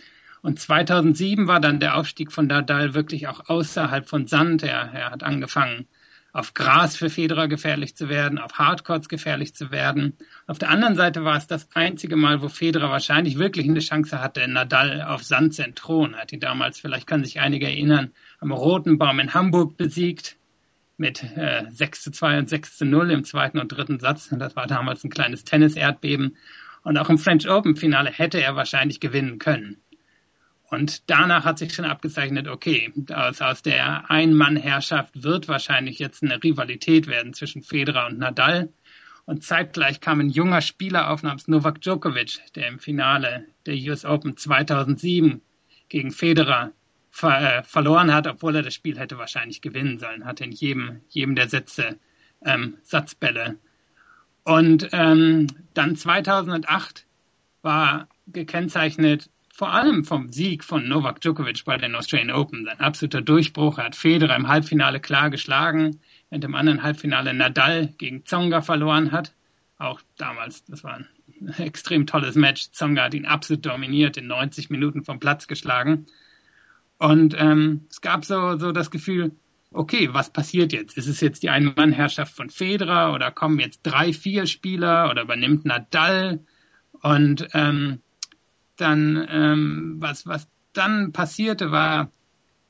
Und 0.41 0.59
2007 0.59 1.47
war 1.47 1.59
dann 1.59 1.79
der 1.79 1.97
Aufstieg 1.97 2.31
von 2.31 2.47
Nadal 2.47 2.93
wirklich 2.93 3.27
auch 3.27 3.47
außerhalb 3.47 4.07
von 4.07 4.25
Sand. 4.25 4.63
Er, 4.63 4.91
er 4.93 5.11
hat 5.11 5.21
angefangen, 5.23 5.87
auf 6.31 6.53
Gras 6.53 6.95
für 6.95 7.09
Federer 7.09 7.47
gefährlich 7.47 7.95
zu 7.95 8.09
werden, 8.09 8.37
auf 8.37 8.53
Hardcourts 8.53 9.09
gefährlich 9.09 9.55
zu 9.55 9.71
werden. 9.71 10.17
Auf 10.47 10.59
der 10.59 10.69
anderen 10.69 10.95
Seite 10.95 11.23
war 11.23 11.37
es 11.37 11.47
das 11.47 11.67
einzige 11.73 12.15
Mal, 12.15 12.41
wo 12.41 12.49
Federer 12.49 12.89
wahrscheinlich 12.89 13.37
wirklich 13.37 13.67
eine 13.67 13.79
Chance 13.79 14.21
hatte, 14.21 14.47
Nadal 14.47 15.01
auf 15.01 15.23
Sand 15.23 15.55
zu 15.55 15.63
entthronen. 15.63 16.15
Hat 16.15 16.31
ihn 16.31 16.39
damals, 16.39 16.79
vielleicht 16.79 17.07
können 17.07 17.23
sich 17.23 17.39
einige 17.39 17.65
erinnern, 17.65 18.11
am 18.39 18.51
Roten 18.51 18.97
Baum 18.97 19.19
in 19.19 19.33
Hamburg 19.33 19.77
besiegt 19.77 20.37
mit 20.97 21.23
äh, 21.23 21.65
6 21.69 22.03
zu 22.03 22.11
2 22.11 22.39
und 22.39 22.49
6 22.49 22.77
zu 22.77 22.85
0 22.85 23.11
im 23.11 23.23
zweiten 23.23 23.57
und 23.57 23.69
dritten 23.69 23.99
Satz. 23.99 24.29
Das 24.31 24.55
war 24.55 24.67
damals 24.67 25.03
ein 25.03 25.09
kleines 25.09 25.45
Tennis-Erdbeben. 25.45 26.35
Und 26.83 26.97
auch 26.97 27.09
im 27.09 27.17
French 27.17 27.49
Open-Finale 27.49 28.11
hätte 28.11 28.41
er 28.41 28.55
wahrscheinlich 28.55 28.99
gewinnen 28.99 29.39
können. 29.39 29.77
Und 30.69 31.09
danach 31.09 31.45
hat 31.45 31.57
sich 31.57 31.73
schon 31.73 31.85
abgezeichnet, 31.85 32.47
okay, 32.47 32.93
aus, 33.11 33.41
aus 33.41 33.63
der 33.63 34.09
Ein-Mann-Herrschaft 34.11 35.23
wird 35.23 35.47
wahrscheinlich 35.47 35.97
jetzt 35.97 36.21
eine 36.21 36.43
Rivalität 36.43 37.07
werden 37.07 37.33
zwischen 37.33 37.63
Federer 37.63 38.05
und 38.05 38.19
Nadal. 38.19 38.69
Und 39.25 39.43
zeitgleich 39.43 39.99
kam 39.99 40.19
ein 40.19 40.29
junger 40.29 40.61
Spieler 40.61 41.09
auf 41.09 41.23
namens 41.23 41.47
Novak 41.47 41.81
Djokovic, 41.81 42.39
der 42.55 42.67
im 42.67 42.79
Finale 42.79 43.45
der 43.65 43.75
US 43.89 44.05
Open 44.05 44.37
2007 44.37 45.41
gegen 45.87 46.11
Federer 46.11 46.71
ver 47.09 47.59
äh, 47.59 47.63
verloren 47.63 48.13
hat, 48.13 48.27
obwohl 48.27 48.55
er 48.55 48.63
das 48.63 48.75
Spiel 48.75 48.99
hätte 48.99 49.17
wahrscheinlich 49.17 49.61
gewinnen 49.61 49.97
sollen, 49.97 50.25
hatte 50.25 50.43
in 50.43 50.51
jedem, 50.51 51.01
jedem 51.09 51.35
der 51.35 51.49
Sätze 51.49 51.97
ähm, 52.45 52.77
Satzbälle. 52.83 53.57
Und 54.43 54.89
ähm, 54.91 55.47
dann 55.73 55.95
2008 55.95 57.05
war 57.61 58.07
gekennzeichnet 58.27 59.29
vor 59.59 59.73
allem 59.73 60.05
vom 60.05 60.31
Sieg 60.31 60.63
von 60.63 60.87
Novak 60.87 61.19
Djokovic 61.19 61.65
bei 61.65 61.75
den 61.75 61.93
Australian 61.93 62.31
Open. 62.31 62.63
Sein 62.63 62.79
absoluter 62.79 63.21
Durchbruch. 63.21 63.77
Er 63.77 63.87
hat 63.87 63.95
Federer 63.97 64.37
im 64.37 64.47
Halbfinale 64.47 65.01
klar 65.01 65.29
geschlagen, 65.29 65.99
in 66.31 66.39
dem 66.39 66.55
anderen 66.55 66.81
Halbfinale 66.81 67.33
Nadal 67.33 67.87
gegen 67.97 68.23
Zonga 68.23 68.61
verloren 68.61 69.11
hat. 69.11 69.33
Auch 69.77 69.99
damals, 70.15 70.63
das 70.63 70.85
war 70.85 70.95
ein 70.95 71.07
extrem 71.57 72.07
tolles 72.07 72.35
Match. 72.35 72.71
Zonga 72.71 73.03
hat 73.03 73.13
ihn 73.13 73.25
absolut 73.25 73.65
dominiert, 73.65 74.15
in 74.15 74.27
90 74.27 74.69
Minuten 74.69 75.03
vom 75.03 75.19
Platz 75.19 75.45
geschlagen. 75.45 76.05
Und 76.97 77.35
ähm, 77.37 77.81
es 77.89 77.99
gab 77.99 78.23
so, 78.23 78.57
so 78.57 78.71
das 78.71 78.91
Gefühl, 78.91 79.33
okay, 79.73 80.07
was 80.13 80.31
passiert 80.31 80.71
jetzt? 80.71 80.97
Ist 80.97 81.07
es 81.07 81.19
jetzt 81.19 81.43
die 81.43 81.49
Einmannherrschaft 81.49 82.33
von 82.33 82.49
Federer 82.49 83.13
oder 83.13 83.29
kommen 83.29 83.59
jetzt 83.59 83.81
drei, 83.83 84.13
vier 84.13 84.45
Spieler 84.45 85.09
oder 85.11 85.23
übernimmt 85.23 85.65
Nadal? 85.65 86.39
Und 87.01 87.49
ähm, 87.53 87.99
dann, 88.81 89.27
ähm, 89.29 89.95
was, 89.99 90.25
was 90.25 90.47
dann 90.73 91.11
passierte, 91.11 91.71
war, 91.71 92.11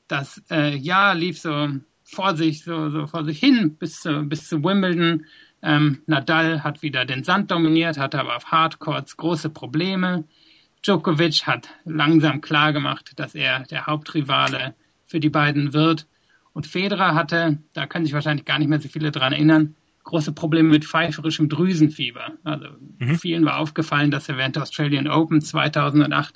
das 0.08 0.42
äh, 0.50 0.76
Jahr 0.76 1.14
lief 1.14 1.38
so 1.38 1.68
vor 2.04 2.36
sich, 2.36 2.64
so, 2.64 2.90
so 2.90 3.06
vor 3.06 3.24
sich 3.24 3.38
hin 3.38 3.76
bis 3.76 4.00
zu, 4.00 4.24
bis 4.24 4.48
zu 4.48 4.62
Wimbledon. 4.64 5.26
Ähm, 5.62 6.02
Nadal 6.06 6.64
hat 6.64 6.82
wieder 6.82 7.04
den 7.04 7.22
Sand 7.22 7.50
dominiert, 7.50 7.98
hatte 7.98 8.18
aber 8.18 8.36
auf 8.36 8.46
Hardcourts 8.46 9.16
große 9.16 9.50
Probleme. 9.50 10.24
Djokovic 10.82 11.46
hat 11.46 11.68
langsam 11.84 12.40
klar 12.40 12.72
gemacht, 12.72 13.12
dass 13.16 13.34
er 13.34 13.64
der 13.64 13.86
Hauptrivale 13.86 14.74
für 15.06 15.20
die 15.20 15.28
beiden 15.28 15.72
wird. 15.72 16.06
Und 16.52 16.66
Federer 16.66 17.14
hatte, 17.14 17.58
da 17.74 17.86
können 17.86 18.04
sich 18.04 18.14
wahrscheinlich 18.14 18.46
gar 18.46 18.58
nicht 18.58 18.68
mehr 18.68 18.80
so 18.80 18.88
viele 18.88 19.12
dran 19.12 19.32
erinnern, 19.32 19.76
große 20.10 20.32
Probleme 20.32 20.68
mit 20.68 20.84
pfeiferischem 20.84 21.48
Drüsenfieber. 21.48 22.32
Also 22.44 22.66
mhm. 22.98 23.16
vielen 23.16 23.44
war 23.44 23.58
aufgefallen, 23.58 24.10
dass 24.10 24.28
er 24.28 24.36
während 24.36 24.56
der 24.56 24.64
Australian 24.64 25.08
Open 25.08 25.40
2008 25.40 26.34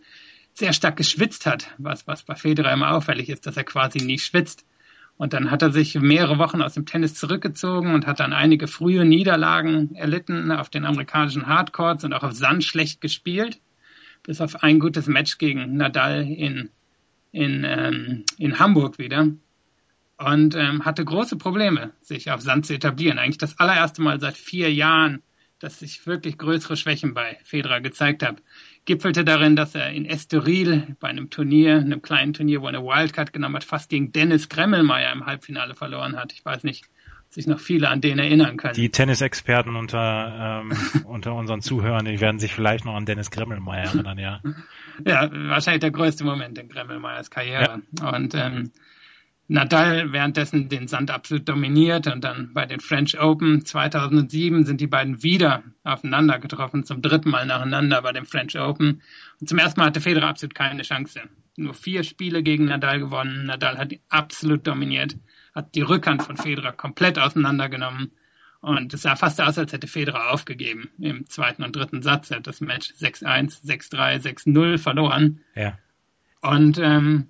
sehr 0.55 0.73
stark 0.73 0.97
geschwitzt 0.97 1.45
hat, 1.45 1.75
was, 1.79 2.07
was 2.07 2.23
bei 2.23 2.37
Federer 2.37 2.73
immer 2.73 2.93
auffällig 2.93 3.29
ist, 3.29 3.47
dass 3.47 3.57
er 3.57 3.65
quasi 3.65 3.99
nie 3.99 4.19
schwitzt. 4.19 4.65
Und 5.17 5.33
dann 5.33 5.51
hat 5.51 5.63
er 5.63 5.73
sich 5.73 5.95
mehrere 5.97 6.39
Wochen 6.39 6.63
aus 6.63 6.75
dem 6.75 6.87
Tennis 6.87 7.15
zurückgezogen 7.15 7.95
und 7.95 8.07
hat 8.07 8.21
dann 8.21 8.33
einige 8.33 8.69
frühe 8.69 9.05
Niederlagen 9.05 9.95
erlitten 9.95 10.51
auf 10.53 10.71
den 10.71 10.85
amerikanischen 10.85 11.47
Hardcourts 11.47 12.05
und 12.05 12.13
auch 12.13 12.23
auf 12.23 12.33
Sand 12.33 12.65
schlecht 12.65 13.01
gespielt. 13.01 13.61
Bis 14.23 14.41
auf 14.41 14.63
ein 14.63 14.79
gutes 14.79 15.07
Match 15.07 15.39
gegen 15.39 15.77
Nadal 15.77 16.23
in, 16.23 16.71
in, 17.33 17.65
ähm, 17.65 18.25
in 18.39 18.59
Hamburg 18.59 18.99
wieder 18.99 19.29
und 20.19 20.55
ähm, 20.55 20.85
hatte 20.85 21.05
große 21.05 21.37
Probleme, 21.37 21.93
sich 22.01 22.31
auf 22.31 22.41
Sand 22.41 22.67
zu 22.67 22.75
etablieren. 22.75 23.19
Eigentlich 23.19 23.39
das 23.39 23.59
allererste 23.59 24.03
Mal 24.03 24.21
seit 24.21 24.37
vier 24.37 24.73
Jahren, 24.73 25.23
dass 25.59 25.83
ich 25.83 26.07
wirklich 26.07 26.39
größere 26.39 26.77
Schwächen 26.77 27.15
bei 27.15 27.39
Federer 27.45 27.81
gezeigt 27.81 28.23
habe. 28.23 28.37
Gipfelte 28.85 29.25
darin, 29.25 29.57
dass 29.57 29.75
er 29.75 29.91
in 29.91 30.05
Estoril 30.05 30.97
bei 31.01 31.09
einem 31.09 31.31
Turnier, 31.31 31.77
einem 31.77 32.03
kleinen 32.03 32.35
Turnier, 32.35 32.61
wo 32.61 32.67
er 32.67 32.75
eine 32.75 32.83
Wildcard 32.83 33.33
genommen 33.33 33.57
hat, 33.57 33.65
fast 33.65 33.89
gegen 33.89 34.13
Dennis 34.13 34.49
Kremmelmeier 34.49 35.13
im 35.13 35.27
Halbfinale 35.27 35.75
verloren 35.75 36.17
hat. 36.17 36.33
Ich 36.33 36.45
weiß 36.45 36.65
nicht, 36.65 36.85
ob 37.29 37.35
sich 37.35 37.47
noch 37.47 37.61
viele 37.61 37.89
an 37.89 38.01
den 38.03 38.19
erinnern 38.19 38.59
können. 38.59 38.75
Die 38.75 38.91
Tennisexperten 38.91 39.75
unter, 39.75 40.63
ähm, 40.63 40.73
unter 41.07 41.35
unseren 41.35 41.63
Zuhörern, 41.63 42.05
die 42.05 42.21
werden 42.21 42.39
sich 42.39 42.53
vielleicht 42.53 42.85
noch 42.85 42.95
an 42.95 43.07
Dennis 43.07 43.31
Kremmelmeier 43.31 43.87
erinnern, 43.87 44.19
ja. 44.19 44.43
ja, 45.07 45.31
wahrscheinlich 45.33 45.81
der 45.81 45.91
größte 45.91 46.25
Moment 46.25 46.59
in 46.59 46.69
Kremmelmeiers 46.69 47.31
Karriere. 47.31 47.81
Ja. 47.99 48.11
Und 48.11 48.35
ähm, 48.35 48.71
Nadal 49.47 50.13
währenddessen 50.13 50.71
den 50.71 50.89
Sand 50.89 51.11
absolut 51.11 51.49
dominiert 51.49 52.07
und 52.07 52.25
dann 52.25 52.55
bei 52.55 52.65
den 52.65 52.81
French 52.81 53.21
Open 53.21 53.65
2007 53.65 54.65
sind 54.65 54.81
die 54.81 54.87
beiden 54.87 55.23
wieder 55.23 55.63
aufeinander 55.83 56.39
getroffen, 56.39 56.85
zum 56.85 57.03
dritten 57.03 57.29
Mal 57.29 57.45
nacheinander 57.45 58.01
bei 58.01 58.13
den 58.13 58.25
French 58.25 58.59
Open. 58.59 59.03
Und 59.41 59.49
zum 59.49 59.59
ersten 59.59 59.81
Mal 59.81 59.87
hatte 59.87 60.01
Federer 60.01 60.29
absolut 60.29 60.55
keine 60.55 60.83
Chance. 60.83 61.21
Nur 61.57 61.75
vier 61.75 62.05
Spiele 62.05 62.43
gegen 62.43 62.65
Nadal 62.65 63.01
gewonnen. 63.01 63.45
Nadal 63.45 63.77
hat 63.77 63.93
absolut 64.09 64.67
dominiert, 64.67 65.17
hat 65.55 65.75
die 65.75 65.83
Rückhand 65.83 66.23
von 66.23 66.39
Federer 66.39 66.73
komplett 66.73 67.19
auseinandergenommen. 67.19 68.13
Und 68.61 68.95
es 68.95 69.03
sah 69.03 69.15
fast 69.15 69.43
aus, 69.43 69.59
als 69.59 69.75
hätte 69.75 69.87
Federer 69.87 70.33
aufgegeben 70.33 70.89
im 70.99 71.27
zweiten 71.29 71.63
und 71.63 71.77
dritten 71.77 72.01
Satz. 72.01 72.31
Er 72.31 72.39
hat 72.39 72.47
das 72.47 72.63
Match 72.63 72.93
6-1, 72.93 73.63
6-3, 73.63 74.23
6-0 74.23 74.79
verloren. 74.79 75.41
Ja. 75.55 75.79
Und 76.41 76.79
ähm, 76.79 77.29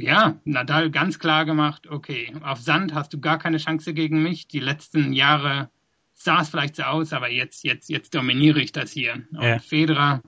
ja, 0.00 0.36
Nadal 0.44 0.90
ganz 0.90 1.18
klar 1.18 1.44
gemacht, 1.44 1.86
okay, 1.88 2.32
auf 2.42 2.60
Sand 2.60 2.94
hast 2.94 3.12
du 3.12 3.20
gar 3.20 3.38
keine 3.38 3.58
Chance 3.58 3.94
gegen 3.94 4.22
mich. 4.22 4.48
Die 4.48 4.60
letzten 4.60 5.12
Jahre 5.12 5.70
sah 6.14 6.40
es 6.40 6.48
vielleicht 6.48 6.76
so 6.76 6.82
aus, 6.82 7.12
aber 7.12 7.30
jetzt, 7.30 7.64
jetzt, 7.64 7.88
jetzt 7.88 8.14
dominiere 8.14 8.60
ich 8.60 8.72
das 8.72 8.92
hier. 8.92 9.22
Und 9.32 9.42
ja. 9.42 9.58
Federer 9.58 10.22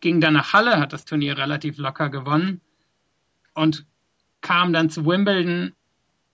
ging 0.00 0.20
dann 0.20 0.34
nach 0.34 0.52
Halle, 0.52 0.78
hat 0.78 0.92
das 0.92 1.04
Turnier 1.04 1.36
relativ 1.36 1.78
locker 1.78 2.08
gewonnen 2.10 2.60
und 3.54 3.86
kam 4.40 4.72
dann 4.72 4.90
zu 4.90 5.06
Wimbledon 5.06 5.72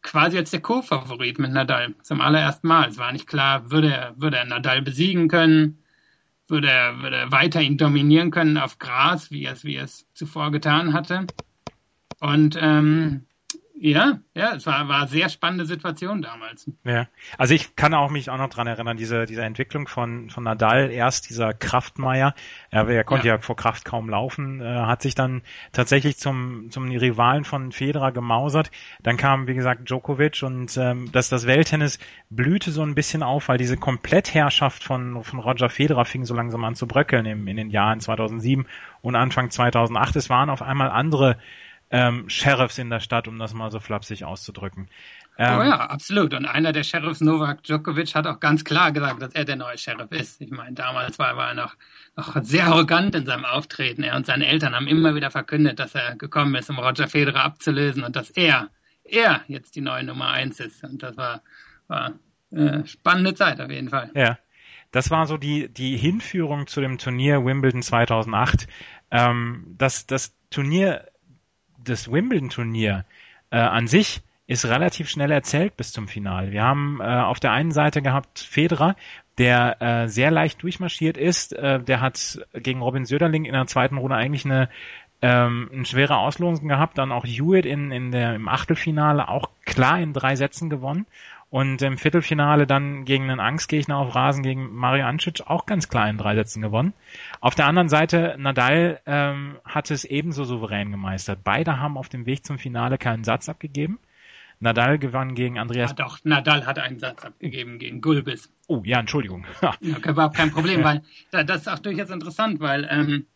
quasi 0.03 0.39
als 0.39 0.51
der 0.51 0.61
Co-Favorit 0.61 1.39
mit 1.39 1.53
Nadal 1.53 1.95
zum 2.03 2.21
allerersten 2.21 2.67
Mal. 2.69 2.89
Es 2.89 2.99
war 2.99 3.13
nicht 3.13 3.27
klar, 3.27 3.71
würde 3.71 3.93
er, 3.93 4.15
würde 4.21 4.39
er 4.39 4.45
Nadal 4.45 4.83
besiegen 4.83 5.29
können, 5.29 5.79
würde 6.49 6.71
er, 6.71 7.03
würde 7.03 7.17
er 7.17 7.33
weiter 7.33 7.61
ihn 7.61 7.79
dominieren 7.79 8.31
können 8.31 8.59
auf 8.59 8.79
Gras, 8.79 9.31
wie 9.31 9.45
er 9.45 9.53
es, 9.53 9.65
wie 9.65 9.77
er 9.77 9.85
es 9.85 10.07
zuvor 10.15 10.51
getan 10.51 10.93
hatte. 10.93 11.27
Und 12.21 12.57
ähm, 12.61 13.27
ja, 13.83 14.19
ja, 14.35 14.57
es 14.57 14.67
war, 14.67 14.89
war 14.89 14.99
eine 14.99 15.09
sehr 15.09 15.31
spannende 15.31 15.65
Situation 15.65 16.21
damals. 16.21 16.71
Ja, 16.85 17.07
also 17.39 17.55
ich 17.55 17.77
kann 17.77 17.95
auch 17.95 18.11
mich 18.11 18.29
auch 18.29 18.37
noch 18.37 18.51
dran 18.51 18.67
erinnern, 18.67 18.99
diese, 18.99 19.25
diese 19.25 19.43
Entwicklung 19.43 19.89
von, 19.89 20.29
von 20.29 20.45
Nadal, 20.45 20.91
erst 20.91 21.31
dieser 21.31 21.55
Kraftmeier, 21.55 22.35
er, 22.71 22.87
er 22.89 23.05
konnte 23.05 23.29
ja. 23.29 23.37
ja. 23.37 23.41
vor 23.41 23.57
Kraft 23.57 23.87
kaum 23.87 24.11
laufen, 24.11 24.61
äh, 24.61 24.65
hat 24.67 25.01
sich 25.01 25.15
dann 25.15 25.41
tatsächlich 25.73 26.19
zum, 26.19 26.71
zum 26.71 26.91
Rivalen 26.91 27.45
von 27.45 27.73
Federer 27.73 28.13
gemausert. 28.13 28.71
Dann 29.03 29.17
kam, 29.17 29.47
wie 29.47 29.55
gesagt, 29.55 29.89
Djokovic 29.89 30.43
und 30.43 30.77
ähm, 30.77 31.11
dass 31.13 31.31
das 31.31 31.47
Welttennis 31.47 31.99
blühte 32.29 32.73
so 32.73 32.83
ein 32.83 32.95
bisschen 32.95 33.23
auf, 33.23 33.49
weil 33.49 33.57
diese 33.57 33.79
Komplettherrschaft 33.79 34.85
von, 34.85 35.25
von 35.25 35.39
Roger 35.39 35.71
Federer 35.71 36.05
fing 36.05 36.27
so 36.27 36.35
langsam 36.35 36.65
an 36.65 36.75
zu 36.75 36.87
bröckeln 36.87 37.25
im, 37.25 37.49
in 37.49 37.57
den 37.57 37.71
Jahren 37.71 38.01
2007 38.01 38.67
und 39.01 39.17
Anfang 39.17 39.49
2008. 39.49 40.17
Es 40.17 40.29
waren 40.29 40.51
auf 40.51 40.61
einmal 40.61 40.91
andere 40.91 41.39
ähm, 41.91 42.29
Sheriffs 42.29 42.79
in 42.79 42.91
der 42.91 43.01
Stadt, 43.01 43.29
um 43.29 43.39
das 43.39 43.53
mal 43.55 43.71
so 43.71 43.81
flapsig 43.81 44.25
auszudrücken. 44.25 44.89
Ähm, 45.39 45.59
oh 45.59 45.63
ja, 45.63 45.87
absolut. 45.87 46.35
Und 46.35 46.45
einer 46.45 46.73
der 46.73 46.85
Sheriffs, 46.85 47.21
Novak 47.21 47.63
Djokovic, 47.63 48.15
hat 48.15 48.27
auch 48.27 48.41
ganz 48.41 48.65
klar 48.65 48.93
gesagt, 48.93 49.23
dass 49.23 49.35
er 49.35 49.45
der 49.45 49.57
neue 49.57 49.79
Sheriff 49.79 50.13
ist. 50.13 50.41
Ich 50.41 50.51
meine, 50.51 50.75
damals 50.75 51.19
war, 51.19 51.37
war 51.37 51.49
er 51.49 51.55
noch, 51.55 51.77
noch 52.17 52.37
sehr 52.43 52.67
arrogant 52.67 53.15
in 53.15 53.27
seinem 53.27 53.45
Auftreten. 53.45 54.03
Er 54.03 54.17
und 54.17 54.27
seine 54.27 54.47
Eltern 54.47 54.75
haben 54.75 54.87
immer 54.87 55.15
wieder 55.15 55.31
verkündet, 55.31 55.79
dass 55.79 55.95
er 55.95 56.15
gekommen 56.17 56.55
ist, 56.55 56.71
um 56.71 56.79
Roger 56.79 57.09
Federer 57.09 57.43
abzulösen 57.43 58.05
und 58.05 58.17
dass 58.17 58.31
er, 58.31 58.69
er 59.03 59.43
jetzt 59.49 59.75
die 59.77 59.81
neue 59.81 60.05
Nummer 60.05 60.29
eins 60.29 60.61
ist. 60.61 60.85
Und 60.85 61.03
das 61.03 61.17
war, 61.17 61.43
war 61.89 62.13
äh, 62.53 62.85
spannende 62.85 63.35
Zeit 63.35 63.61
auf 63.61 63.71
jeden 63.71 63.89
Fall. 63.89 64.11
Ja. 64.15 64.39
Das 64.93 65.11
war 65.11 65.27
so 65.27 65.37
die, 65.37 65.73
die 65.73 65.97
Hinführung 65.97 66.67
zu 66.67 66.81
dem 66.81 66.99
Turnier 66.99 67.45
Wimbledon 67.45 67.83
2008. 67.83 68.67
Ähm, 69.13 69.75
das, 69.79 70.07
das 70.07 70.37
Turnier 70.51 71.07
das 71.85 72.11
Wimbledon-Turnier 72.11 73.05
äh, 73.51 73.57
an 73.57 73.87
sich 73.87 74.23
ist 74.47 74.67
relativ 74.67 75.09
schnell 75.09 75.31
erzählt 75.31 75.77
bis 75.77 75.93
zum 75.93 76.09
Finale. 76.09 76.51
Wir 76.51 76.65
haben 76.65 77.01
äh, 77.01 77.05
auf 77.05 77.39
der 77.39 77.53
einen 77.53 77.71
Seite 77.71 78.03
gehabt 78.03 78.41
Federer, 78.41 78.97
der 79.39 79.81
äh, 79.81 80.09
sehr 80.09 80.33
leicht 80.33 80.63
durchmarschiert 80.63 81.17
ist. 81.17 81.53
Äh, 81.53 81.81
der 81.81 82.01
hat 82.01 82.41
gegen 82.55 82.83
Robin 82.83 83.05
Söderling 83.05 83.45
in 83.45 83.53
der 83.53 83.67
zweiten 83.69 83.97
Runde 83.97 84.17
eigentlich 84.17 84.45
eine, 84.45 84.69
ähm, 85.23 85.71
eine 85.73 85.85
schwere 85.85 86.17
Auslosung 86.17 86.67
gehabt. 86.67 86.99
Dann 86.99 87.13
auch 87.13 87.25
Hewitt 87.25 87.65
in, 87.65 87.93
in 87.93 88.11
der, 88.11 88.35
im 88.35 88.49
Achtelfinale 88.49 89.29
auch 89.29 89.51
klar 89.65 90.01
in 90.01 90.13
drei 90.13 90.35
Sätzen 90.35 90.69
gewonnen. 90.69 91.07
Und 91.51 91.83
im 91.83 91.99
Viertelfinale 91.99 92.67
dann 92.67 93.05
gegen 93.05 93.25
einen 93.25 93.41
Angstgegner 93.41 93.97
auf 93.97 94.15
Rasen 94.15 94.45
gegen 94.45 94.73
Mario 94.73 95.05
Ancic 95.05 95.43
auch 95.47 95.67
ganz 95.67 95.89
klar 95.89 96.09
in 96.09 96.17
drei 96.17 96.37
Sätzen 96.37 96.63
gewonnen. 96.63 96.95
Auf 97.41 97.57
der 97.57 97.67
anderen 97.67 97.89
Seite, 97.89 98.37
Nadal 98.39 99.01
ähm, 99.05 99.59
hat 99.65 99.91
es 99.91 100.05
ebenso 100.05 100.45
souverän 100.45 100.93
gemeistert. 100.93 101.41
Beide 101.43 101.81
haben 101.81 101.99
auf 101.99 102.09
dem 102.09 102.25
Weg 102.25 102.47
zum 102.47 102.59
Finale 102.59 102.99
keinen 102.99 103.25
Satz 103.25 103.49
abgegeben. 103.49 103.99
Nadal 104.61 104.99
gewann 104.99 105.35
gegen 105.35 105.59
Andreas. 105.59 105.91
Ja, 105.91 105.97
doch, 105.97 106.19
Nadal 106.23 106.67
hat 106.67 106.79
einen 106.79 107.01
Satz 107.01 107.25
abgegeben 107.25 107.79
gegen 107.79 108.01
Gulbis. 108.01 108.53
Oh, 108.69 108.83
ja, 108.85 109.01
Entschuldigung. 109.01 109.45
ja, 109.63 109.75
überhaupt 109.81 110.37
kein 110.37 110.53
Problem, 110.53 110.85
weil 110.85 111.03
das 111.31 111.63
ist 111.63 111.69
auch 111.69 111.79
durchaus 111.81 112.11
interessant, 112.11 112.61
weil 112.61 112.87
ähm, 112.89 113.27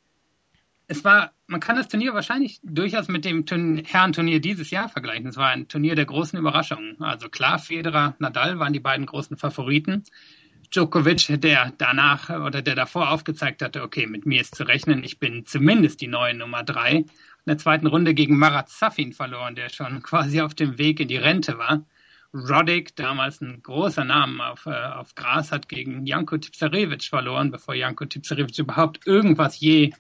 es 0.86 1.02
war, 1.04 1.32
man 1.54 1.60
kann 1.60 1.76
das 1.76 1.86
Turnier 1.86 2.14
wahrscheinlich 2.14 2.58
durchaus 2.64 3.06
mit 3.06 3.24
dem 3.24 3.44
Herrenturnier 3.46 4.40
dieses 4.40 4.72
Jahr 4.72 4.88
vergleichen. 4.88 5.28
Es 5.28 5.36
war 5.36 5.50
ein 5.50 5.68
Turnier 5.68 5.94
der 5.94 6.04
großen 6.04 6.36
Überraschungen. 6.36 7.00
Also 7.00 7.28
klar, 7.28 7.60
Federer, 7.60 8.16
Nadal 8.18 8.58
waren 8.58 8.72
die 8.72 8.80
beiden 8.80 9.06
großen 9.06 9.36
Favoriten. 9.36 10.02
Djokovic, 10.72 11.40
der 11.40 11.72
danach 11.78 12.28
oder 12.28 12.60
der 12.60 12.74
davor 12.74 13.12
aufgezeigt 13.12 13.62
hatte, 13.62 13.84
okay, 13.84 14.08
mit 14.08 14.26
mir 14.26 14.40
ist 14.40 14.56
zu 14.56 14.64
rechnen, 14.64 15.04
ich 15.04 15.20
bin 15.20 15.46
zumindest 15.46 16.00
die 16.00 16.08
neue 16.08 16.34
Nummer 16.34 16.64
drei. 16.64 16.90
In 16.96 17.06
der 17.46 17.58
zweiten 17.58 17.86
Runde 17.86 18.14
gegen 18.14 18.36
Marat 18.36 18.68
Safin 18.68 19.12
verloren, 19.12 19.54
der 19.54 19.68
schon 19.68 20.02
quasi 20.02 20.40
auf 20.40 20.54
dem 20.54 20.76
Weg 20.76 20.98
in 20.98 21.06
die 21.06 21.18
Rente 21.18 21.56
war. 21.56 21.86
Roddick, 22.34 22.96
damals 22.96 23.40
ein 23.40 23.62
großer 23.62 24.02
Name 24.02 24.44
auf, 24.44 24.66
äh, 24.66 24.70
auf 24.70 25.14
Gras, 25.14 25.52
hat 25.52 25.68
gegen 25.68 26.04
Janko 26.04 26.36
Tipsarevic 26.36 27.04
verloren, 27.04 27.52
bevor 27.52 27.76
Janko 27.76 28.06
Tipsarevic 28.06 28.58
überhaupt 28.58 29.06
irgendwas 29.06 29.60
je 29.60 29.92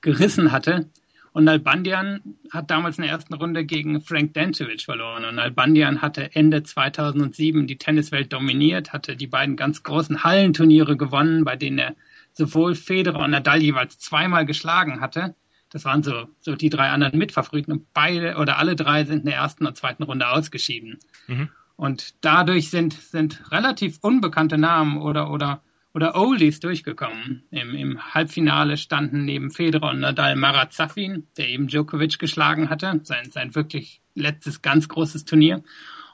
gerissen 0.00 0.52
hatte. 0.52 0.88
Und 1.32 1.44
Nalbandian 1.44 2.20
hat 2.50 2.70
damals 2.70 2.98
in 2.98 3.02
der 3.02 3.12
ersten 3.12 3.34
Runde 3.34 3.64
gegen 3.64 4.00
Frank 4.00 4.34
Dancevic 4.34 4.82
verloren. 4.82 5.24
Und 5.24 5.36
Nalbandian 5.36 6.02
hatte 6.02 6.34
Ende 6.34 6.62
2007 6.62 7.66
die 7.66 7.78
Tenniswelt 7.78 8.32
dominiert, 8.32 8.92
hatte 8.92 9.14
die 9.14 9.26
beiden 9.26 9.56
ganz 9.56 9.82
großen 9.82 10.24
Hallenturniere 10.24 10.96
gewonnen, 10.96 11.44
bei 11.44 11.56
denen 11.56 11.78
er 11.78 11.94
sowohl 12.32 12.74
Federer 12.74 13.20
und 13.20 13.32
Nadal 13.32 13.62
jeweils 13.62 13.98
zweimal 13.98 14.46
geschlagen 14.46 15.00
hatte. 15.00 15.34
Das 15.70 15.84
waren 15.84 16.02
so, 16.02 16.28
so 16.40 16.56
die 16.56 16.70
drei 16.70 16.88
anderen 16.88 17.18
Mitfavoriten 17.18 17.72
und 17.72 17.92
beide 17.92 18.36
oder 18.36 18.58
alle 18.58 18.74
drei 18.74 19.04
sind 19.04 19.20
in 19.20 19.26
der 19.26 19.36
ersten 19.36 19.66
und 19.66 19.76
zweiten 19.76 20.02
Runde 20.02 20.28
ausgeschieden. 20.28 20.98
Mhm. 21.26 21.50
Und 21.76 22.14
dadurch 22.24 22.70
sind, 22.70 22.94
sind 22.94 23.52
relativ 23.52 23.98
unbekannte 24.00 24.58
Namen 24.58 24.98
oder, 24.98 25.30
oder 25.30 25.62
oder 25.98 26.14
Oldies 26.14 26.60
durchgekommen. 26.60 27.42
Im, 27.50 27.74
Im 27.74 28.14
Halbfinale 28.14 28.76
standen 28.76 29.24
neben 29.24 29.50
Federer 29.50 29.90
und 29.90 29.98
Nadal 29.98 30.36
Marat 30.36 30.72
Safin, 30.72 31.26
der 31.36 31.48
eben 31.48 31.66
Djokovic 31.66 32.20
geschlagen 32.20 32.70
hatte, 32.70 33.00
sein, 33.02 33.32
sein 33.32 33.56
wirklich 33.56 34.00
letztes 34.14 34.62
ganz 34.62 34.88
großes 34.88 35.24
Turnier. 35.24 35.64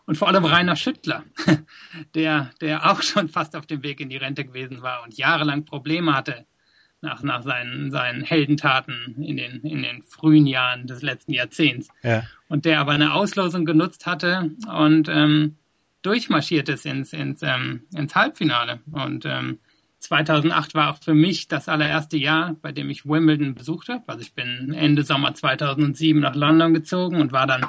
Und 0.06 0.16
vor 0.16 0.28
allem 0.28 0.46
Rainer 0.46 0.76
Schüttler, 0.76 1.24
der, 2.14 2.50
der 2.62 2.90
auch 2.90 3.02
schon 3.02 3.28
fast 3.28 3.54
auf 3.56 3.66
dem 3.66 3.82
Weg 3.82 4.00
in 4.00 4.08
die 4.08 4.16
Rente 4.16 4.46
gewesen 4.46 4.80
war 4.80 5.02
und 5.02 5.18
jahrelang 5.18 5.66
Probleme 5.66 6.14
hatte 6.14 6.46
nach, 7.02 7.22
nach 7.22 7.42
seinen, 7.42 7.90
seinen 7.90 8.24
Heldentaten 8.24 9.16
in 9.22 9.36
den, 9.36 9.60
in 9.64 9.82
den 9.82 10.02
frühen 10.04 10.46
Jahren 10.46 10.86
des 10.86 11.02
letzten 11.02 11.34
Jahrzehnts. 11.34 11.88
Ja. 12.02 12.22
Und 12.48 12.64
der 12.64 12.80
aber 12.80 12.92
eine 12.92 13.12
Auslosung 13.12 13.66
genutzt 13.66 14.06
hatte 14.06 14.50
und 14.66 15.10
ähm, 15.10 15.56
durchmarschiert 16.00 16.70
ist 16.70 16.86
ins, 16.86 17.12
ins, 17.12 17.42
ähm, 17.42 17.82
ins 17.94 18.14
Halbfinale. 18.14 18.80
Und 18.90 19.26
ähm, 19.26 19.58
2008 20.04 20.74
war 20.74 20.90
auch 20.90 20.98
für 20.98 21.14
mich 21.14 21.48
das 21.48 21.66
allererste 21.66 22.18
Jahr, 22.18 22.54
bei 22.60 22.72
dem 22.72 22.90
ich 22.90 23.06
Wimbledon 23.06 23.54
besucht 23.54 23.88
habe. 23.88 24.04
Also 24.06 24.20
ich 24.20 24.34
bin 24.34 24.74
Ende 24.74 25.02
Sommer 25.02 25.32
2007 25.32 26.20
nach 26.20 26.34
London 26.34 26.74
gezogen 26.74 27.20
und 27.22 27.32
war 27.32 27.46
dann 27.46 27.66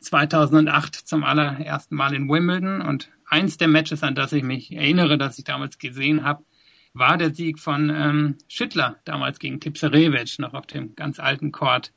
2008 0.00 0.94
zum 0.94 1.22
allerersten 1.22 1.94
Mal 1.94 2.14
in 2.14 2.30
Wimbledon. 2.30 2.80
Und 2.80 3.10
eins 3.26 3.58
der 3.58 3.68
Matches, 3.68 4.02
an 4.02 4.14
das 4.14 4.32
ich 4.32 4.42
mich 4.42 4.72
erinnere, 4.72 5.18
das 5.18 5.38
ich 5.38 5.44
damals 5.44 5.78
gesehen 5.78 6.24
habe, 6.24 6.44
war 6.94 7.18
der 7.18 7.34
Sieg 7.34 7.58
von 7.58 7.90
ähm, 7.90 8.38
Schüttler, 8.48 8.96
damals 9.04 9.38
gegen 9.38 9.60
Tipsarevic, 9.60 10.38
noch 10.38 10.54
auf 10.54 10.66
dem 10.66 10.94
ganz 10.96 11.20
alten 11.20 11.52
Court 11.52 11.92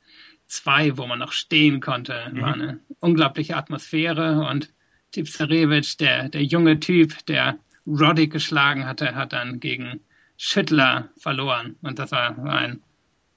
2, 0.48 0.98
wo 0.98 1.06
man 1.06 1.18
noch 1.18 1.32
stehen 1.32 1.80
konnte. 1.80 2.30
Mhm. 2.30 2.40
War 2.42 2.52
eine 2.52 2.80
unglaubliche 2.98 3.56
Atmosphäre 3.56 4.46
und 4.46 4.74
Tipsarevic, 5.12 5.96
der, 5.96 6.28
der 6.28 6.44
junge 6.44 6.80
Typ, 6.80 7.24
der 7.24 7.58
Roddick 7.98 8.32
geschlagen 8.32 8.86
hatte, 8.86 9.14
hat 9.14 9.32
dann 9.32 9.60
gegen 9.60 10.00
Schüttler 10.36 11.10
verloren. 11.18 11.76
Und 11.82 11.98
das 11.98 12.12
war, 12.12 12.38
ein, 12.38 12.80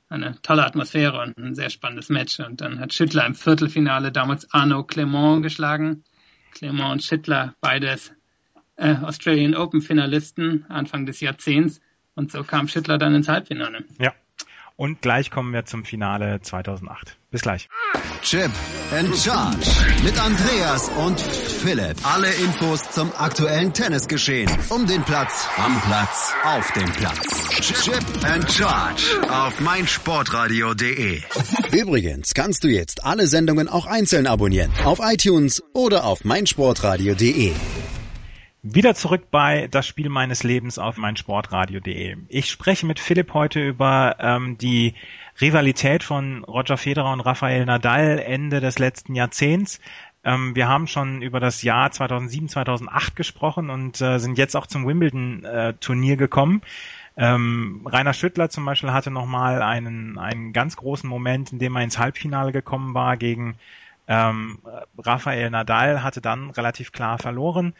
eine 0.09 0.41
tolle 0.41 0.65
Atmosphäre 0.65 1.21
und 1.21 1.37
ein 1.37 1.55
sehr 1.55 1.69
spannendes 1.69 2.09
Match. 2.09 2.39
Und 2.39 2.61
dann 2.61 2.79
hat 2.79 2.93
Schüttler 2.93 3.25
im 3.25 3.35
Viertelfinale 3.35 4.11
damals 4.11 4.51
Arno 4.53 4.83
Clement 4.83 5.43
geschlagen. 5.43 6.03
Clement 6.53 6.91
und 6.91 7.03
Schüttler, 7.03 7.55
beides 7.61 8.13
äh, 8.75 8.95
Australian 8.95 9.55
Open 9.55 9.81
Finalisten 9.81 10.65
Anfang 10.69 11.05
des 11.05 11.19
Jahrzehnts. 11.19 11.81
Und 12.15 12.31
so 12.31 12.43
kam 12.43 12.67
Schüttler 12.67 12.97
dann 12.97 13.15
ins 13.15 13.27
Halbfinale. 13.27 13.85
Ja. 13.99 14.13
Und 14.83 15.01
gleich 15.01 15.31
kommen 15.31 15.53
wir 15.53 15.63
zum 15.63 15.85
Finale 15.85 16.41
2008. 16.41 17.17
Bis 17.31 17.41
gleich. 17.41 17.69
Chip 18.21 18.51
and 18.91 19.15
Charge 19.15 19.69
mit 20.03 20.21
Andreas 20.21 20.89
und 20.89 21.21
Philipp. 21.21 21.95
Alle 22.03 22.29
Infos 22.33 22.91
zum 22.91 23.09
aktuellen 23.17 23.71
Tennisgeschehen. 23.71 24.51
Um 24.67 24.85
den 24.85 25.01
Platz, 25.03 25.47
am 25.55 25.79
Platz, 25.83 26.33
auf 26.43 26.69
dem 26.73 26.91
Platz. 26.91 27.49
Chip 27.61 28.03
and 28.25 28.51
Charge 28.51 29.21
auf 29.31 29.57
meinsportradio.de. 29.61 31.21
Übrigens 31.71 32.33
kannst 32.33 32.65
du 32.65 32.67
jetzt 32.67 33.05
alle 33.05 33.27
Sendungen 33.27 33.69
auch 33.69 33.85
einzeln 33.85 34.27
abonnieren. 34.27 34.69
Auf 34.83 34.99
iTunes 35.01 35.63
oder 35.71 36.03
auf 36.03 36.25
meinsportradio.de. 36.25 37.53
Wieder 38.65 38.95
zurück 38.95 39.29
bei 39.29 39.67
das 39.67 39.85
Spiel 39.85 40.07
meines 40.07 40.43
Lebens 40.43 40.79
auf 40.79 40.95
meinsportradio.de. 40.95 42.15
Ich 42.29 42.49
spreche 42.49 42.85
mit 42.85 42.97
Philipp 42.97 43.33
heute 43.33 43.59
über 43.59 44.15
ähm, 44.19 44.57
die 44.57 44.95
Rivalität 45.41 46.01
von 46.01 46.45
Roger 46.45 46.77
Federer 46.77 47.11
und 47.11 47.19
Rafael 47.19 47.65
Nadal 47.65 48.19
Ende 48.19 48.61
des 48.61 48.79
letzten 48.79 49.15
Jahrzehnts. 49.15 49.81
Ähm, 50.23 50.55
wir 50.55 50.69
haben 50.69 50.87
schon 50.87 51.21
über 51.21 51.41
das 51.41 51.61
Jahr 51.61 51.91
2007, 51.91 52.47
2008 52.47 53.17
gesprochen 53.17 53.69
und 53.69 53.99
äh, 53.99 54.17
sind 54.19 54.37
jetzt 54.37 54.55
auch 54.55 54.65
zum 54.65 54.87
Wimbledon-Turnier 54.87 56.13
äh, 56.13 56.17
gekommen. 56.17 56.61
Ähm, 57.17 57.81
Rainer 57.85 58.13
Schüttler 58.13 58.49
zum 58.49 58.63
Beispiel 58.63 58.93
hatte 58.93 59.11
nochmal 59.11 59.61
einen, 59.61 60.17
einen 60.17 60.53
ganz 60.53 60.77
großen 60.77 61.09
Moment, 61.09 61.51
in 61.51 61.59
dem 61.59 61.75
er 61.75 61.83
ins 61.83 61.99
Halbfinale 61.99 62.53
gekommen 62.53 62.93
war 62.93 63.17
gegen 63.17 63.57
ähm, 64.07 64.59
Rafael 64.97 65.49
Nadal, 65.49 66.03
hatte 66.03 66.21
dann 66.21 66.49
relativ 66.49 66.91
klar 66.91 67.17
verloren. 67.17 67.73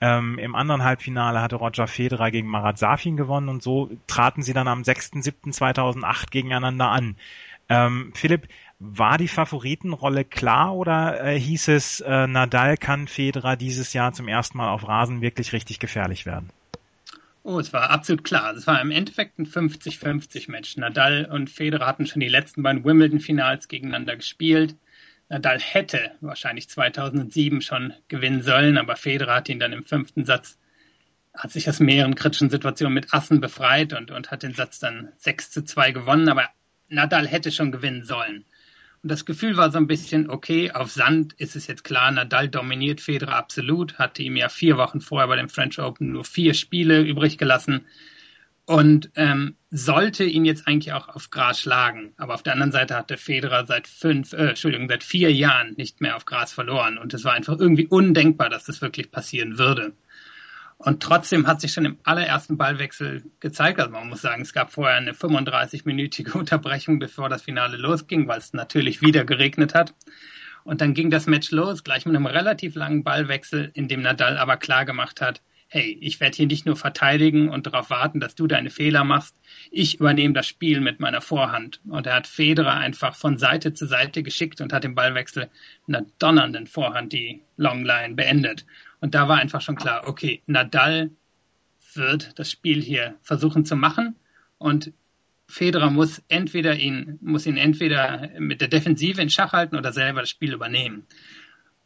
Ähm, 0.00 0.38
Im 0.38 0.54
anderen 0.54 0.82
Halbfinale 0.82 1.42
hatte 1.42 1.56
Roger 1.56 1.86
Federer 1.86 2.30
gegen 2.30 2.48
Marat 2.48 2.78
Safin 2.78 3.16
gewonnen 3.16 3.48
und 3.48 3.62
so 3.62 3.90
traten 4.06 4.42
sie 4.42 4.54
dann 4.54 4.68
am 4.68 4.82
6.7.2008 4.82 6.30
gegeneinander 6.30 6.88
an. 6.88 7.16
Ähm, 7.68 8.12
Philipp, 8.14 8.48
war 8.80 9.18
die 9.18 9.28
Favoritenrolle 9.28 10.24
klar 10.24 10.74
oder 10.74 11.22
äh, 11.22 11.38
hieß 11.38 11.68
es, 11.68 12.00
äh, 12.00 12.26
Nadal 12.26 12.78
kann 12.78 13.08
Federer 13.08 13.56
dieses 13.56 13.92
Jahr 13.92 14.14
zum 14.14 14.26
ersten 14.26 14.56
Mal 14.56 14.70
auf 14.70 14.88
Rasen 14.88 15.20
wirklich 15.20 15.52
richtig 15.52 15.78
gefährlich 15.78 16.24
werden? 16.24 16.48
Oh, 17.42 17.58
es 17.58 17.72
war 17.72 17.90
absolut 17.90 18.24
klar. 18.24 18.54
Es 18.54 18.66
war 18.66 18.80
im 18.80 18.90
Endeffekt 18.90 19.38
ein 19.38 19.46
50-50 19.46 20.50
Match. 20.50 20.76
Nadal 20.78 21.26
und 21.30 21.50
Federer 21.50 21.86
hatten 21.86 22.06
schon 22.06 22.20
die 22.20 22.28
letzten 22.28 22.62
beiden 22.62 22.84
Wimbledon-Finals 22.84 23.68
gegeneinander 23.68 24.16
gespielt. 24.16 24.76
Nadal 25.30 25.60
hätte 25.60 26.10
wahrscheinlich 26.20 26.68
2007 26.68 27.62
schon 27.62 27.94
gewinnen 28.08 28.42
sollen, 28.42 28.76
aber 28.76 28.96
Federer 28.96 29.36
hat 29.36 29.48
ihn 29.48 29.60
dann 29.60 29.72
im 29.72 29.84
fünften 29.84 30.24
Satz, 30.24 30.58
hat 31.32 31.52
sich 31.52 31.68
aus 31.68 31.78
mehreren 31.78 32.16
kritischen 32.16 32.50
Situationen 32.50 32.94
mit 32.94 33.14
Assen 33.14 33.40
befreit 33.40 33.92
und, 33.92 34.10
und 34.10 34.32
hat 34.32 34.42
den 34.42 34.54
Satz 34.54 34.80
dann 34.80 35.12
6 35.18 35.52
zu 35.52 35.64
2 35.64 35.92
gewonnen, 35.92 36.28
aber 36.28 36.48
Nadal 36.88 37.28
hätte 37.28 37.52
schon 37.52 37.70
gewinnen 37.70 38.04
sollen. 38.04 38.44
Und 39.04 39.10
das 39.10 39.24
Gefühl 39.24 39.56
war 39.56 39.70
so 39.70 39.78
ein 39.78 39.86
bisschen, 39.86 40.28
okay, 40.28 40.72
auf 40.72 40.90
Sand 40.90 41.32
ist 41.34 41.54
es 41.54 41.68
jetzt 41.68 41.84
klar, 41.84 42.10
Nadal 42.10 42.48
dominiert 42.48 43.00
Federer 43.00 43.36
absolut, 43.36 44.00
hatte 44.00 44.24
ihm 44.24 44.34
ja 44.34 44.48
vier 44.48 44.78
Wochen 44.78 45.00
vorher 45.00 45.28
bei 45.28 45.36
dem 45.36 45.48
French 45.48 45.78
Open 45.78 46.10
nur 46.10 46.24
vier 46.24 46.54
Spiele 46.54 47.02
übrig 47.02 47.38
gelassen 47.38 47.86
und 48.70 49.10
ähm, 49.16 49.56
sollte 49.72 50.22
ihn 50.22 50.44
jetzt 50.44 50.68
eigentlich 50.68 50.92
auch 50.92 51.08
auf 51.08 51.30
Gras 51.30 51.58
schlagen. 51.58 52.12
Aber 52.16 52.34
auf 52.34 52.44
der 52.44 52.52
anderen 52.52 52.70
Seite 52.70 52.94
hat 52.94 53.10
der 53.10 53.18
Federer 53.18 53.66
seit 53.66 53.88
fünf, 53.88 54.32
äh, 54.32 54.50
Entschuldigung, 54.50 54.88
seit 54.88 55.02
vier 55.02 55.32
Jahren 55.32 55.74
nicht 55.76 56.00
mehr 56.00 56.14
auf 56.14 56.24
Gras 56.24 56.52
verloren. 56.52 56.96
Und 56.96 57.12
es 57.12 57.24
war 57.24 57.32
einfach 57.32 57.58
irgendwie 57.58 57.88
undenkbar, 57.88 58.48
dass 58.48 58.66
das 58.66 58.80
wirklich 58.80 59.10
passieren 59.10 59.58
würde. 59.58 59.94
Und 60.78 61.02
trotzdem 61.02 61.48
hat 61.48 61.60
sich 61.60 61.72
schon 61.72 61.84
im 61.84 61.98
allerersten 62.04 62.56
Ballwechsel 62.56 63.24
gezeigt, 63.40 63.80
also 63.80 63.90
man 63.90 64.08
muss 64.08 64.22
sagen, 64.22 64.42
es 64.42 64.52
gab 64.52 64.70
vorher 64.70 64.98
eine 64.98 65.14
35-minütige 65.14 66.30
Unterbrechung, 66.38 67.00
bevor 67.00 67.28
das 67.28 67.42
Finale 67.42 67.76
losging, 67.76 68.28
weil 68.28 68.38
es 68.38 68.52
natürlich 68.52 69.02
wieder 69.02 69.24
geregnet 69.24 69.74
hat. 69.74 69.94
Und 70.62 70.80
dann 70.80 70.94
ging 70.94 71.10
das 71.10 71.26
Match 71.26 71.50
los, 71.50 71.82
gleich 71.82 72.06
mit 72.06 72.14
einem 72.14 72.26
relativ 72.26 72.76
langen 72.76 73.02
Ballwechsel, 73.02 73.72
in 73.74 73.88
dem 73.88 74.02
Nadal 74.02 74.38
aber 74.38 74.56
klar 74.58 74.84
gemacht 74.84 75.20
hat, 75.20 75.42
hey, 75.72 75.96
ich 76.00 76.18
werde 76.18 76.36
hier 76.36 76.48
nicht 76.48 76.66
nur 76.66 76.74
verteidigen 76.74 77.48
und 77.48 77.66
darauf 77.66 77.90
warten, 77.90 78.18
dass 78.18 78.34
du 78.34 78.48
deine 78.48 78.70
Fehler 78.70 79.04
machst, 79.04 79.36
ich 79.70 80.00
übernehme 80.00 80.34
das 80.34 80.48
Spiel 80.48 80.80
mit 80.80 80.98
meiner 80.98 81.20
Vorhand. 81.20 81.80
Und 81.88 82.08
er 82.08 82.16
hat 82.16 82.26
Federer 82.26 82.74
einfach 82.74 83.14
von 83.14 83.38
Seite 83.38 83.72
zu 83.72 83.86
Seite 83.86 84.24
geschickt 84.24 84.60
und 84.60 84.72
hat 84.72 84.84
im 84.84 84.96
Ballwechsel 84.96 85.48
mit 85.86 85.96
einer 85.96 86.06
donnernden 86.18 86.66
Vorhand 86.66 87.12
die 87.12 87.42
Longline 87.56 88.14
beendet. 88.14 88.66
Und 89.00 89.14
da 89.14 89.28
war 89.28 89.38
einfach 89.38 89.60
schon 89.60 89.76
klar, 89.76 90.08
okay, 90.08 90.42
Nadal 90.46 91.10
wird 91.94 92.36
das 92.38 92.50
Spiel 92.50 92.82
hier 92.82 93.14
versuchen 93.22 93.64
zu 93.64 93.76
machen 93.76 94.16
und 94.58 94.92
Federer 95.46 95.90
muss 95.90 96.22
entweder 96.28 96.76
ihn, 96.76 97.18
muss 97.20 97.46
ihn 97.46 97.56
entweder 97.56 98.30
mit 98.38 98.60
der 98.60 98.68
Defensive 98.68 99.20
in 99.20 99.30
Schach 99.30 99.52
halten 99.52 99.76
oder 99.76 99.92
selber 99.92 100.20
das 100.20 100.30
Spiel 100.30 100.52
übernehmen. 100.52 101.06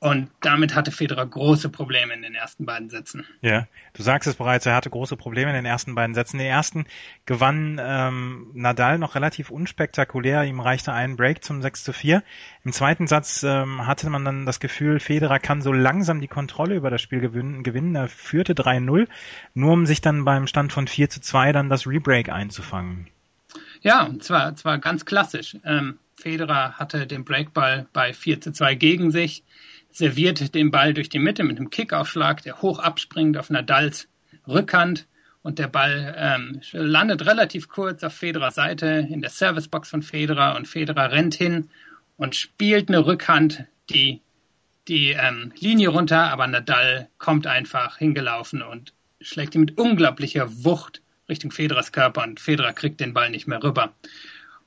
Und 0.00 0.30
damit 0.42 0.74
hatte 0.74 0.90
Federer 0.90 1.24
große 1.24 1.70
Probleme 1.70 2.12
in 2.12 2.20
den 2.20 2.34
ersten 2.34 2.66
beiden 2.66 2.90
Sätzen. 2.90 3.24
Ja, 3.40 3.66
du 3.94 4.02
sagst 4.02 4.28
es 4.28 4.34
bereits, 4.34 4.66
er 4.66 4.74
hatte 4.74 4.90
große 4.90 5.16
Probleme 5.16 5.48
in 5.48 5.56
den 5.56 5.64
ersten 5.64 5.94
beiden 5.94 6.14
Sätzen. 6.14 6.36
Den 6.36 6.46
ersten 6.46 6.84
gewann 7.24 7.80
ähm, 7.82 8.50
Nadal 8.52 8.98
noch 8.98 9.14
relativ 9.14 9.50
unspektakulär, 9.50 10.44
ihm 10.44 10.60
reichte 10.60 10.92
ein 10.92 11.16
Break 11.16 11.42
zum 11.42 11.62
6 11.62 11.84
zu 11.84 11.94
4. 11.94 12.22
Im 12.64 12.72
zweiten 12.72 13.06
Satz 13.06 13.44
ähm, 13.44 13.86
hatte 13.86 14.10
man 14.10 14.26
dann 14.26 14.44
das 14.44 14.60
Gefühl, 14.60 15.00
Federer 15.00 15.38
kann 15.38 15.62
so 15.62 15.72
langsam 15.72 16.20
die 16.20 16.28
Kontrolle 16.28 16.74
über 16.74 16.90
das 16.90 17.00
Spiel 17.00 17.20
gewinnen. 17.20 17.62
gewinnen. 17.62 17.94
Er 17.94 18.08
führte 18.08 18.52
3-0, 18.52 19.08
nur 19.54 19.72
um 19.72 19.86
sich 19.86 20.02
dann 20.02 20.26
beim 20.26 20.46
Stand 20.46 20.74
von 20.74 20.86
4 20.86 21.08
zu 21.08 21.22
2 21.22 21.52
dann 21.52 21.70
das 21.70 21.86
Rebreak 21.86 22.28
einzufangen. 22.28 23.08
Ja, 23.80 24.04
und 24.04 24.22
zwar, 24.22 24.54
zwar 24.54 24.78
ganz 24.78 25.06
klassisch. 25.06 25.56
Ähm, 25.64 25.98
Federer 26.16 26.74
hatte 26.74 27.06
den 27.06 27.24
Breakball 27.24 27.86
bei 27.94 28.12
4 28.12 28.40
zu 28.42 28.52
2 28.52 28.74
gegen 28.74 29.10
sich 29.10 29.44
serviert 29.94 30.54
den 30.56 30.72
Ball 30.72 30.92
durch 30.92 31.08
die 31.08 31.20
Mitte 31.20 31.44
mit 31.44 31.56
einem 31.56 31.70
Kickaufschlag, 31.70 32.42
der 32.42 32.60
hoch 32.60 32.80
abspringt 32.80 33.38
auf 33.38 33.48
Nadals 33.48 34.08
Rückhand 34.48 35.06
und 35.42 35.60
der 35.60 35.68
Ball 35.68 36.14
ähm, 36.18 36.60
landet 36.72 37.24
relativ 37.24 37.68
kurz 37.68 38.02
auf 38.02 38.12
Federers 38.12 38.56
Seite 38.56 39.06
in 39.08 39.20
der 39.20 39.30
Servicebox 39.30 39.88
von 39.88 40.02
Federer 40.02 40.56
und 40.56 40.66
Federer 40.66 41.12
rennt 41.12 41.34
hin 41.34 41.70
und 42.16 42.34
spielt 42.34 42.88
eine 42.88 43.06
Rückhand 43.06 43.64
die 43.88 44.20
die 44.88 45.12
ähm, 45.12 45.52
Linie 45.58 45.88
runter, 45.88 46.30
aber 46.30 46.46
Nadal 46.46 47.08
kommt 47.18 47.46
einfach 47.46 47.96
hingelaufen 47.96 48.62
und 48.62 48.92
schlägt 49.20 49.54
ihn 49.54 49.62
mit 49.62 49.78
unglaublicher 49.78 50.64
Wucht 50.64 51.00
Richtung 51.28 51.52
Federers 51.52 51.92
Körper 51.92 52.22
und 52.22 52.38
Federer 52.38 52.74
kriegt 52.74 53.00
den 53.00 53.14
Ball 53.14 53.30
nicht 53.30 53.46
mehr 53.46 53.62
rüber. 53.62 53.94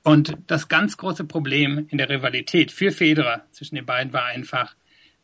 Und 0.04 0.38
das 0.48 0.70
ganz 0.70 0.98
große 0.98 1.26
Problem 1.26 1.86
in 1.90 2.00
der 2.00 2.10
Rivalität 2.10 2.72
für 2.72 2.92
Federer 2.92 3.46
zwischen 3.52 3.76
den 3.76 3.86
beiden 3.86 4.14
war 4.14 4.26
einfach, 4.26 4.74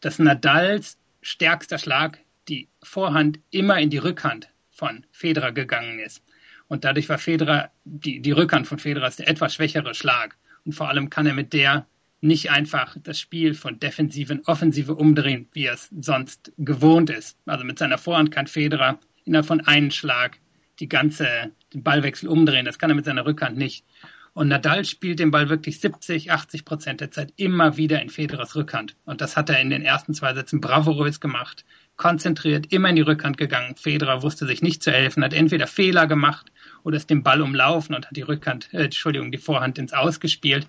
dass 0.04 0.20
Nadals 0.20 0.98
stärkster 1.22 1.78
Schlag 1.78 2.20
die 2.50 2.68
Vorhand 2.84 3.40
immer 3.52 3.80
in 3.80 3.90
die 3.90 4.00
Rückhand 4.00 4.50
von 4.70 5.06
Federer 5.12 5.54
gegangen 5.54 6.00
ist. 6.00 6.22
Und 6.68 6.84
dadurch 6.84 7.08
war 7.08 7.18
Federer, 7.18 7.72
die, 7.86 8.20
die 8.20 8.32
Rückhand 8.32 8.68
von 8.68 8.80
Federer 8.80 9.08
ist 9.08 9.20
der 9.20 9.30
etwas 9.30 9.54
schwächere 9.56 9.94
Schlag. 9.94 10.36
Und 10.66 10.74
vor 10.74 10.90
allem 10.90 11.10
kann 11.10 11.26
er 11.26 11.34
mit 11.34 11.54
der 11.54 11.88
nicht 12.20 12.52
einfach 12.52 12.98
das 13.02 13.20
Spiel 13.20 13.54
von 13.54 13.80
Defensive 13.80 14.34
in 14.34 14.46
Offensive 14.46 14.96
umdrehen, 14.96 15.48
wie 15.54 15.66
er 15.66 15.74
es 15.74 15.90
sonst 16.00 16.52
gewohnt 16.58 17.10
ist. 17.10 17.38
Also 17.46 17.64
mit 17.64 17.80
seiner 17.80 17.98
Vorhand 17.98 18.32
kann 18.32 18.48
Federer 18.48 19.00
innerhalb 19.24 19.46
von 19.46 19.62
einem 19.62 19.92
Schlag 19.92 20.40
die 20.80 20.90
ganze, 20.90 21.52
den 21.74 21.84
Ballwechsel 21.84 22.28
umdrehen. 22.28 22.66
Das 22.66 22.80
kann 22.80 22.90
er 22.90 22.96
mit 22.96 23.06
seiner 23.06 23.26
Rückhand 23.26 23.58
nicht. 23.58 23.86
Und 24.34 24.48
Nadal 24.48 24.84
spielt 24.84 25.20
den 25.20 25.30
Ball 25.30 25.50
wirklich 25.50 25.80
70, 25.80 26.32
80 26.32 26.66
Prozent 26.66 27.02
der 27.02 27.12
Zeit 27.12 27.34
immer 27.36 27.78
wieder 27.78 28.02
in 28.02 28.10
Federers 28.10 28.56
Rückhand. 28.56 28.96
Und 29.06 29.22
das 29.22 29.38
hat 29.38 29.50
er 29.50 29.60
in 29.60 29.70
den 29.70 29.84
ersten 29.84 30.16
zwei 30.16 30.34
Sätzen 30.34 30.60
bravourös 30.60 31.20
gemacht. 31.20 31.66
Konzentriert, 31.98 32.74
immer 32.74 32.90
in 32.90 32.96
die 32.96 33.04
Rückhand 33.04 33.38
gegangen. 33.38 33.76
Federer 33.76 34.24
wusste 34.24 34.48
sich 34.48 34.64
nicht 34.64 34.82
zu 34.82 34.92
helfen, 34.92 35.24
hat 35.24 35.34
entweder 35.34 35.68
Fehler 35.68 36.08
gemacht 36.08 36.52
oder 36.84 36.98
ist 36.98 37.12
den 37.12 37.22
Ball 37.22 37.42
umlaufen 37.42 37.96
und 37.96 38.08
hat 38.08 38.16
die 38.16 38.24
Rückhand, 38.24 38.74
äh, 38.74 38.86
Entschuldigung, 38.86 39.32
die 39.32 39.38
Vorhand 39.38 39.78
ins 39.78 39.94
Ausgespielt 39.94 40.68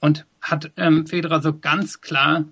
und 0.00 0.26
hat 0.40 0.72
ähm, 0.76 1.06
Federer 1.06 1.40
so 1.40 1.56
ganz 1.56 2.00
klar 2.00 2.44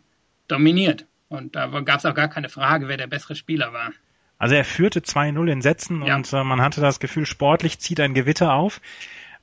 dominiert. 0.46 1.06
Und 1.28 1.56
da 1.56 1.66
gab 1.80 1.98
es 1.98 2.06
auch 2.06 2.14
gar 2.14 2.28
keine 2.28 2.48
Frage, 2.48 2.86
wer 2.86 2.96
der 2.96 3.08
bessere 3.08 3.34
Spieler 3.34 3.72
war. 3.72 3.92
Also 4.38 4.54
er 4.54 4.64
führte 4.64 5.00
2-0 5.00 5.50
in 5.50 5.62
Sätzen 5.62 6.04
ja. 6.04 6.16
und 6.16 6.32
äh, 6.32 6.44
man 6.44 6.60
hatte 6.60 6.80
das 6.80 7.00
Gefühl, 7.00 7.26
sportlich 7.26 7.78
zieht 7.78 7.98
ein 7.98 8.14
Gewitter 8.14 8.52
auf. 8.52 8.80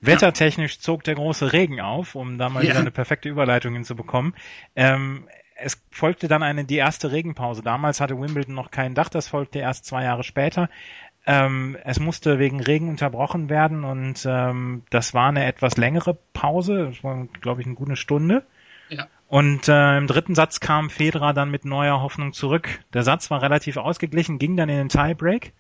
Wettertechnisch 0.01 0.79
zog 0.79 1.03
der 1.03 1.15
große 1.15 1.53
Regen 1.53 1.79
auf, 1.79 2.15
um 2.15 2.37
da 2.37 2.49
mal 2.49 2.63
wieder 2.63 2.79
eine 2.79 2.91
perfekte 2.91 3.29
Überleitung 3.29 3.73
hinzubekommen. 3.73 4.33
Ähm, 4.75 5.27
es 5.55 5.81
folgte 5.91 6.27
dann 6.27 6.43
eine 6.43 6.65
die 6.65 6.77
erste 6.77 7.11
Regenpause. 7.11 7.61
Damals 7.61 8.01
hatte 8.01 8.19
Wimbledon 8.19 8.55
noch 8.55 8.71
kein 8.71 8.95
Dach, 8.95 9.09
das 9.09 9.27
folgte 9.27 9.59
erst 9.59 9.85
zwei 9.85 10.03
Jahre 10.03 10.23
später. 10.23 10.69
Ähm, 11.25 11.77
es 11.83 11.99
musste 11.99 12.39
wegen 12.39 12.61
Regen 12.61 12.89
unterbrochen 12.89 13.49
werden 13.49 13.83
und 13.83 14.25
ähm, 14.27 14.83
das 14.89 15.13
war 15.13 15.29
eine 15.29 15.45
etwas 15.45 15.77
längere 15.77 16.17
Pause, 16.33 16.87
das 16.87 17.03
war, 17.03 17.27
glaube 17.41 17.61
ich, 17.61 17.67
eine 17.67 17.75
gute 17.75 17.95
Stunde. 17.95 18.43
Ja. 18.89 19.07
Und 19.27 19.69
äh, 19.69 19.97
im 19.97 20.07
dritten 20.07 20.33
Satz 20.35 20.59
kam 20.59 20.89
Federer 20.89 21.33
dann 21.33 21.51
mit 21.51 21.63
neuer 21.63 22.01
Hoffnung 22.01 22.33
zurück. 22.33 22.79
Der 22.93 23.03
Satz 23.03 23.29
war 23.29 23.41
relativ 23.41 23.77
ausgeglichen, 23.77 24.39
ging 24.39 24.57
dann 24.57 24.67
in 24.67 24.77
den 24.77 24.89
Tiebreak. 24.89 25.53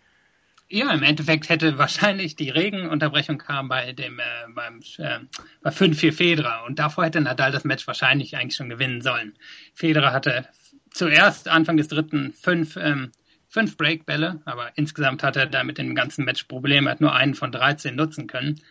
Ja, 0.73 0.93
im 0.93 1.03
Endeffekt 1.03 1.49
hätte 1.49 1.77
wahrscheinlich 1.77 2.37
die 2.37 2.49
Regenunterbrechung 2.49 3.37
kam 3.37 3.67
bei 3.67 3.91
dem 3.91 4.19
äh, 4.19 4.23
beim 4.55 4.79
äh, 4.99 5.19
bei 5.61 5.69
5-4 5.69 6.13
Federer 6.13 6.63
und 6.65 6.79
davor 6.79 7.03
hätte 7.03 7.19
Nadal 7.19 7.51
das 7.51 7.65
Match 7.65 7.85
wahrscheinlich 7.87 8.37
eigentlich 8.37 8.55
schon 8.55 8.69
gewinnen 8.69 9.01
sollen. 9.01 9.37
Federer 9.73 10.13
hatte 10.13 10.47
zuerst 10.89 11.49
Anfang 11.49 11.75
des 11.75 11.89
dritten 11.89 12.31
fünf 12.31 12.77
ähm, 12.77 13.11
fünf 13.49 13.75
Breakbälle, 13.75 14.41
aber 14.45 14.71
insgesamt 14.75 15.23
hat 15.23 15.35
er 15.35 15.45
da 15.45 15.65
mit 15.65 15.77
dem 15.77 15.93
ganzen 15.93 16.23
Match 16.23 16.45
Probleme, 16.45 16.89
hat 16.89 17.01
nur 17.01 17.13
einen 17.13 17.35
von 17.35 17.51
13 17.51 17.93
nutzen 17.93 18.27
können. 18.27 18.61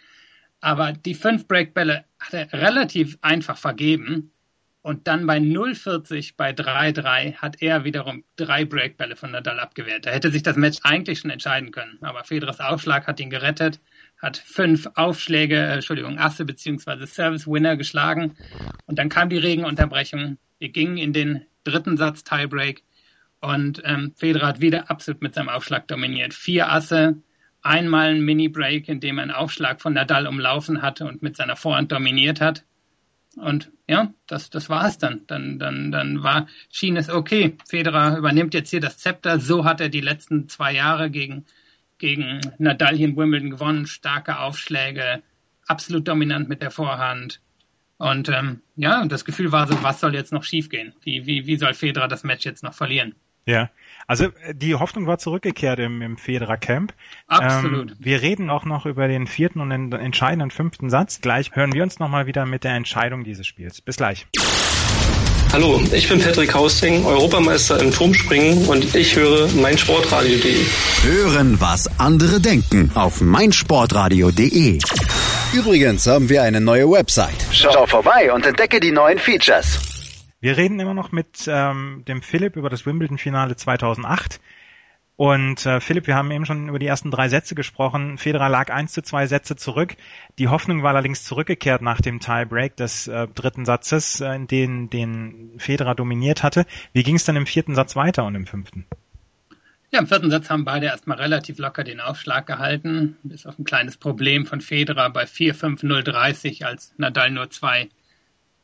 Aber 0.63 0.95
die 0.95 1.15
fünf 1.15 1.47
Breakbälle 1.49 2.07
hat 2.19 2.33
er 2.33 2.51
relativ 2.55 3.19
einfach 3.21 3.59
vergeben. 3.59 4.33
Und 4.83 5.07
dann 5.07 5.27
bei 5.27 5.37
0,40 5.37 6.35
bei 6.39 6.53
3-3 6.53 7.35
hat 7.35 7.61
er 7.61 7.85
wiederum 7.85 8.25
drei 8.37 8.65
Breakbälle 8.65 9.15
von 9.15 9.31
Nadal 9.31 9.61
abgewehrt. 9.61 10.07
Da 10.07 10.11
hätte 10.11 10.31
sich 10.31 10.43
das 10.43 10.57
Match 10.57 10.79
eigentlich 10.85 11.19
schon 11.19 11.31
entscheiden 11.31 11.71
können. 11.71 11.99
Aber 12.01 12.25
Federers 12.25 12.61
Aufschlag 12.61 13.07
hat 13.07 13.21
ihn 13.21 13.29
gerettet, 13.29 13.81
hat 14.23 14.39
fünf 14.39 14.89
Aufschläge, 14.95 15.57
äh, 15.57 15.75
Entschuldigung, 15.75 16.19
Asse 16.19 16.47
beziehungsweise 16.47 17.07
Service 17.07 17.47
Winner 17.47 17.77
geschlagen. 17.77 18.37
Und 18.87 18.99
dann 18.99 19.11
kam 19.11 19.29
die 19.29 19.39
Regenunterbrechung. 19.39 20.39
Wir 20.59 20.71
gingen 20.71 20.97
in 20.97 21.13
den 21.13 21.47
dritten 21.65 21.99
Satz 21.99 22.25
Tiebreak. 22.25 22.83
Und 23.41 23.83
ähm, 23.85 24.15
Federer 24.17 24.49
hat 24.49 24.61
wieder 24.63 24.91
absolut 24.91 25.21
mit 25.21 25.35
seinem 25.35 25.51
Aufschlag 25.51 25.89
dominiert. 25.89 26.33
Vier 26.33 26.73
Asse, 26.73 27.17
einmal 27.61 28.15
ein 28.15 28.23
Mini-Break, 28.23 28.89
in 28.89 29.01
dem 29.01 29.19
er 29.19 29.25
einen 29.25 29.31
Aufschlag 29.31 29.83
von 29.83 29.93
Nadal 29.93 30.27
umlaufen 30.27 30.81
hatte 30.81 31.05
und 31.07 31.23
mit 31.23 31.37
seiner 31.37 31.57
Vorhand 31.57 31.93
dominiert 31.93 32.41
hat. 32.41 32.65
Und 33.37 33.71
ja, 33.89 34.13
das, 34.27 34.51
das 34.51 34.69
war 34.69 34.87
es 34.87 34.99
dann. 34.99 35.27
Dann, 35.27 35.59
dann, 35.59 35.93
dann 35.93 36.23
war, 36.23 36.49
schien 36.71 36.97
es 36.97 37.09
okay. 37.09 37.57
Federer 37.69 38.17
übernimmt 38.19 38.55
jetzt 38.55 38.71
hier 38.71 38.81
das 38.81 38.99
Zepter. 38.99 39.39
So 39.39 39.65
hat 39.65 39.81
er 39.81 39.89
die 39.89 40.01
letzten 40.01 40.49
zwei 40.49 40.75
Jahre 40.75 41.11
gegen, 41.11 41.47
gegen 41.99 42.41
Nadal 42.59 42.97
hier 42.97 43.09
in 43.09 43.17
Wimbledon 43.17 43.51
gewonnen. 43.51 43.87
Starke 43.87 44.41
Aufschläge, 44.41 45.23
absolut 45.67 46.09
dominant 46.09 46.49
mit 46.49 46.63
der 46.63 46.71
Vorhand. 46.71 47.41
Und 47.99 48.29
ähm, 48.31 48.63
ja, 48.77 49.05
das 49.07 49.25
Gefühl 49.25 49.53
war 49.53 49.69
so, 49.69 49.83
was 49.83 50.01
soll 50.01 50.15
jetzt 50.15 50.33
noch 50.33 50.45
schiefgehen? 50.45 50.95
Wie, 51.03 51.27
wie, 51.27 51.47
wie 51.47 51.57
soll 51.57 51.75
Federer 51.75 52.09
das 52.09 52.25
Match 52.25 52.45
jetzt 52.47 52.63
noch 52.63 52.75
verlieren? 52.75 53.15
Ja, 53.51 53.69
also 54.07 54.27
äh, 54.27 54.55
die 54.55 54.77
Hoffnung 54.77 55.09
war 55.09 55.19
zurückgekehrt 55.19 55.81
im, 55.81 56.03
im 56.03 56.17
Federer 56.17 56.57
Camp. 56.57 56.95
Absolut. 57.27 57.91
Ähm, 57.91 57.97
wir 57.99 58.23
reden 58.23 58.49
auch 58.49 58.65
noch 58.65 58.87
über 58.87 59.09
den 59.09 59.27
vierten 59.27 59.61
und 59.61 59.71
den 59.71 59.93
entscheidenden 59.93 60.53
fünften 60.53 60.89
Satz. 60.89 61.21
Gleich 61.21 61.51
hören 61.55 61.73
wir 61.73 61.83
uns 61.83 61.99
nochmal 61.99 62.27
wieder 62.27 62.47
mit 62.47 62.63
der 62.63 62.75
Entscheidung 62.75 63.25
dieses 63.25 63.49
Spiels. 63.49 63.81
Bis 63.81 63.97
gleich. 63.97 64.29
Hallo, 65.53 65.81
ich 65.93 66.09
bin 66.09 66.21
Patrick 66.21 66.55
Hausting, 66.55 67.05
Europameister 67.05 67.83
im 67.83 67.91
Turmspringen 67.91 68.67
und 68.69 68.95
ich 68.95 69.17
höre 69.17 69.49
meinsportradio.de. 69.49 70.65
Hören, 71.03 71.61
was 71.61 71.89
andere 71.99 72.41
denken 72.41 72.93
auf 72.95 73.21
meinsportradio.de. 73.21 74.79
Übrigens 75.53 76.07
haben 76.07 76.29
wir 76.29 76.45
eine 76.45 76.61
neue 76.61 76.89
Website. 76.89 77.45
Schau 77.51 77.85
vorbei 77.89 78.33
und 78.33 78.47
entdecke 78.47 78.79
die 78.79 78.93
neuen 78.93 79.19
Features. 79.19 80.00
Wir 80.41 80.57
reden 80.57 80.81
immer 80.81 80.95
noch 80.95 81.13
mit 81.13 81.47
ähm, 81.49 82.03
dem 82.09 82.23
Philipp 82.23 82.57
über 82.57 82.71
das 82.71 82.87
Wimbledon-Finale 82.87 83.57
2008. 83.57 84.41
Und 85.17 85.67
äh, 85.67 85.81
Philipp, 85.81 86.07
wir 86.07 86.15
haben 86.15 86.31
eben 86.31 86.47
schon 86.47 86.71
über 86.71 86.79
die 86.79 86.87
ersten 86.87 87.11
drei 87.11 87.29
Sätze 87.29 87.55
gesprochen. 87.55 88.17
Federer 88.17 88.49
lag 88.49 88.73
eins 88.73 88.93
zu 88.93 89.03
zwei 89.03 89.27
Sätze 89.27 89.55
zurück. 89.55 89.97
Die 90.39 90.49
Hoffnung 90.49 90.83
war 90.83 90.93
allerdings 90.93 91.25
zurückgekehrt 91.25 91.83
nach 91.83 92.01
dem 92.01 92.21
Tiebreak 92.21 92.75
des 92.77 93.07
äh, 93.07 93.29
dritten 93.29 93.67
Satzes, 93.67 94.23
äh, 94.23 94.35
in 94.35 94.47
den, 94.47 94.89
den 94.89 95.53
Federer 95.59 95.95
dominiert 95.95 96.43
hatte. 96.43 96.65
Wie 96.95 97.03
ging 97.03 97.17
es 97.17 97.25
dann 97.27 97.37
im 97.37 97.45
vierten 97.45 97.75
Satz 97.75 97.97
weiter 97.97 98.25
und 98.25 98.35
im 98.35 98.47
fünften? 98.47 98.87
Ja, 99.91 99.99
im 99.99 100.07
vierten 100.07 100.31
Satz 100.31 100.49
haben 100.49 100.65
beide 100.65 100.87
erstmal 100.87 101.19
relativ 101.19 101.59
locker 101.59 101.85
den 101.85 102.01
Aufschlag 102.01 102.47
gehalten, 102.47 103.19
bis 103.23 103.45
auf 103.45 103.59
ein 103.59 103.65
kleines 103.65 103.99
Problem 103.99 104.47
von 104.47 104.63
Federer 104.63 105.11
bei 105.11 105.25
4-5-0-30, 105.25 106.65
als 106.65 106.95
Nadal 106.97 107.31
nur 107.31 107.51
zwei 107.51 107.91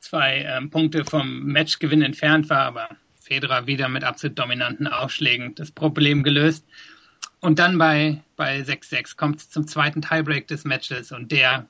zwei 0.06 0.44
ähm, 0.46 0.70
Punkte 0.70 1.04
vom 1.04 1.44
Matchgewinn 1.44 2.02
entfernt 2.02 2.48
war, 2.48 2.60
aber 2.60 2.88
Federer 3.20 3.66
wieder 3.66 3.88
mit 3.88 4.04
absolut 4.04 4.38
dominanten 4.38 4.86
Aufschlägen 4.86 5.54
das 5.56 5.72
Problem 5.72 6.22
gelöst. 6.22 6.64
Und 7.40 7.58
dann 7.58 7.76
bei, 7.76 8.22
bei 8.36 8.60
6-6 8.60 9.16
kommt 9.16 9.40
es 9.40 9.50
zum 9.50 9.66
zweiten 9.66 10.02
Tiebreak 10.02 10.46
des 10.46 10.64
Matches 10.64 11.12
und 11.12 11.32
der, 11.32 11.68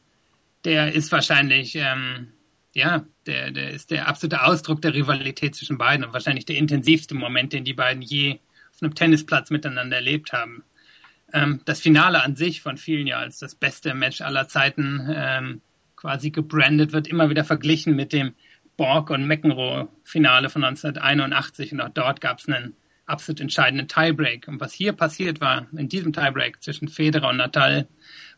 der 0.64 0.92
ist 0.92 1.10
wahrscheinlich, 1.12 1.74
ähm, 1.76 2.28
ja, 2.74 3.04
der, 3.26 3.50
der 3.50 3.70
ist 3.70 3.90
der 3.90 4.06
absolute 4.06 4.42
Ausdruck 4.42 4.82
der 4.82 4.94
Rivalität 4.94 5.54
zwischen 5.54 5.78
beiden 5.78 6.04
und 6.04 6.12
wahrscheinlich 6.12 6.44
der 6.44 6.56
intensivste 6.56 7.14
Moment, 7.14 7.52
den 7.52 7.64
die 7.64 7.74
beiden 7.74 8.02
je 8.02 8.38
auf 8.74 8.82
einem 8.82 8.94
Tennisplatz 8.94 9.50
miteinander 9.50 9.96
erlebt 9.96 10.32
haben. 10.32 10.62
Ähm, 11.32 11.62
das 11.64 11.80
Finale 11.80 12.22
an 12.22 12.36
sich 12.36 12.60
von 12.60 12.76
vielen 12.76 13.06
ja 13.06 13.18
als 13.18 13.38
das 13.38 13.54
beste 13.54 13.94
Match 13.94 14.20
aller 14.20 14.46
Zeiten 14.46 15.08
ähm, 15.10 15.62
quasi 15.96 16.30
gebrandet 16.30 16.92
wird, 16.92 17.08
immer 17.08 17.30
wieder 17.30 17.44
verglichen 17.44 17.96
mit 17.96 18.12
dem 18.12 18.34
Borg- 18.76 19.10
und 19.10 19.26
McEnroe-Finale 19.26 20.50
von 20.50 20.64
1981. 20.64 21.72
Und 21.72 21.80
auch 21.80 21.88
dort 21.88 22.20
gab 22.20 22.38
es 22.38 22.48
einen 22.48 22.74
absolut 23.06 23.40
entscheidenden 23.40 23.88
Tiebreak. 23.88 24.48
Und 24.48 24.60
was 24.60 24.72
hier 24.72 24.92
passiert 24.92 25.40
war, 25.40 25.66
in 25.72 25.88
diesem 25.88 26.12
Tiebreak 26.12 26.62
zwischen 26.62 26.88
Federer 26.88 27.30
und 27.30 27.38
Natal, 27.38 27.88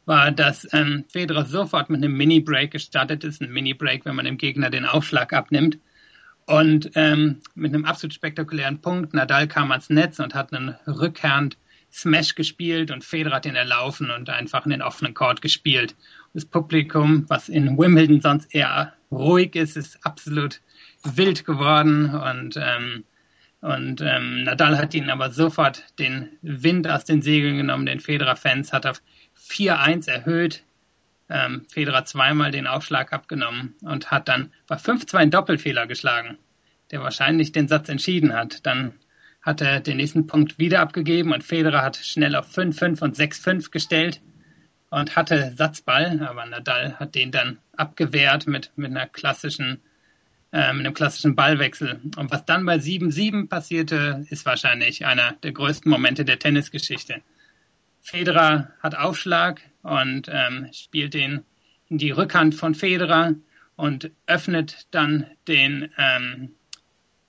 war, 0.04 0.30
dass 0.30 0.66
ähm, 0.72 1.04
Federer 1.08 1.44
sofort 1.44 1.90
mit 1.90 2.02
einem 2.02 2.16
Mini-Break 2.16 2.70
gestartet 2.70 3.24
ist. 3.24 3.42
Ein 3.42 3.52
Mini-Break, 3.52 4.06
wenn 4.06 4.16
man 4.16 4.24
dem 4.24 4.38
Gegner 4.38 4.70
den 4.70 4.86
Aufschlag 4.86 5.32
abnimmt. 5.32 5.78
Und 6.46 6.92
ähm, 6.94 7.42
mit 7.54 7.74
einem 7.74 7.84
absolut 7.84 8.14
spektakulären 8.14 8.80
Punkt. 8.80 9.12
Nadal 9.12 9.48
kam 9.48 9.70
ans 9.70 9.90
Netz 9.90 10.18
und 10.18 10.34
hat 10.34 10.52
einen 10.52 10.70
Rückhand 10.86 11.58
Smash 11.92 12.34
gespielt 12.34 12.90
und 12.90 13.04
Federer 13.04 13.36
hat 13.36 13.46
ihn 13.46 13.54
erlaufen 13.54 14.10
und 14.10 14.28
einfach 14.30 14.64
in 14.64 14.70
den 14.70 14.82
offenen 14.82 15.14
Court 15.14 15.40
gespielt. 15.40 15.94
Das 16.34 16.44
Publikum, 16.44 17.24
was 17.28 17.48
in 17.48 17.78
Wimbledon 17.78 18.20
sonst 18.20 18.54
eher 18.54 18.92
ruhig 19.10 19.56
ist, 19.56 19.76
ist 19.76 20.04
absolut 20.04 20.60
wild 21.02 21.44
geworden 21.44 22.14
und 22.14 22.56
ähm, 22.56 23.04
und 23.60 24.00
ähm, 24.02 24.44
Nadal 24.44 24.78
hat 24.78 24.94
ihn 24.94 25.10
aber 25.10 25.30
sofort 25.32 25.84
den 25.98 26.28
Wind 26.42 26.88
aus 26.88 27.04
den 27.04 27.22
Segeln 27.22 27.56
genommen. 27.56 27.86
Den 27.86 27.98
Federer-Fans 27.98 28.72
hat 28.72 28.84
er 28.84 28.94
4-1 29.36 30.08
erhöht. 30.08 30.62
Ähm, 31.28 31.66
Federer 31.68 32.04
zweimal 32.04 32.52
den 32.52 32.66
Aufschlag 32.66 33.12
abgenommen 33.12 33.74
und 33.82 34.10
hat 34.10 34.28
dann 34.28 34.52
bei 34.68 34.76
5-2 34.76 35.14
einen 35.14 35.30
Doppelfehler 35.32 35.86
geschlagen, 35.86 36.38
der 36.90 37.02
wahrscheinlich 37.02 37.50
den 37.50 37.68
Satz 37.68 37.88
entschieden 37.88 38.32
hat. 38.32 38.64
Dann 38.64 38.94
hat 39.42 39.60
er 39.60 39.80
den 39.80 39.96
nächsten 39.96 40.26
Punkt 40.26 40.58
wieder 40.58 40.80
abgegeben 40.80 41.32
und 41.32 41.42
Federer 41.42 41.82
hat 41.82 41.96
schnell 41.96 42.36
auf 42.36 42.56
5-5 42.56 43.02
und 43.02 43.16
6-5 43.16 43.70
gestellt 43.70 44.20
und 44.90 45.16
hatte 45.16 45.54
Satzball, 45.56 46.20
aber 46.26 46.46
Nadal 46.46 46.98
hat 46.98 47.14
den 47.14 47.30
dann 47.30 47.58
abgewehrt 47.76 48.46
mit, 48.46 48.70
mit 48.76 48.90
einer 48.90 49.06
klassischen 49.06 49.80
äh, 50.50 50.72
mit 50.72 50.86
einem 50.86 50.94
klassischen 50.94 51.36
Ballwechsel. 51.36 52.00
Und 52.16 52.30
was 52.30 52.46
dann 52.46 52.64
bei 52.64 52.76
7-7 52.76 53.48
passierte, 53.48 54.24
ist 54.30 54.46
wahrscheinlich 54.46 55.04
einer 55.04 55.32
der 55.42 55.52
größten 55.52 55.90
Momente 55.90 56.24
der 56.24 56.38
Tennisgeschichte. 56.38 57.20
Federer 58.00 58.72
hat 58.80 58.96
Aufschlag 58.96 59.60
und 59.82 60.28
ähm, 60.32 60.68
spielt 60.72 61.12
den 61.12 61.44
in 61.90 61.98
die 61.98 62.10
Rückhand 62.12 62.54
von 62.54 62.74
Federer 62.74 63.34
und 63.76 64.10
öffnet 64.26 64.86
dann 64.90 65.26
den, 65.46 65.90
ähm, 65.98 66.52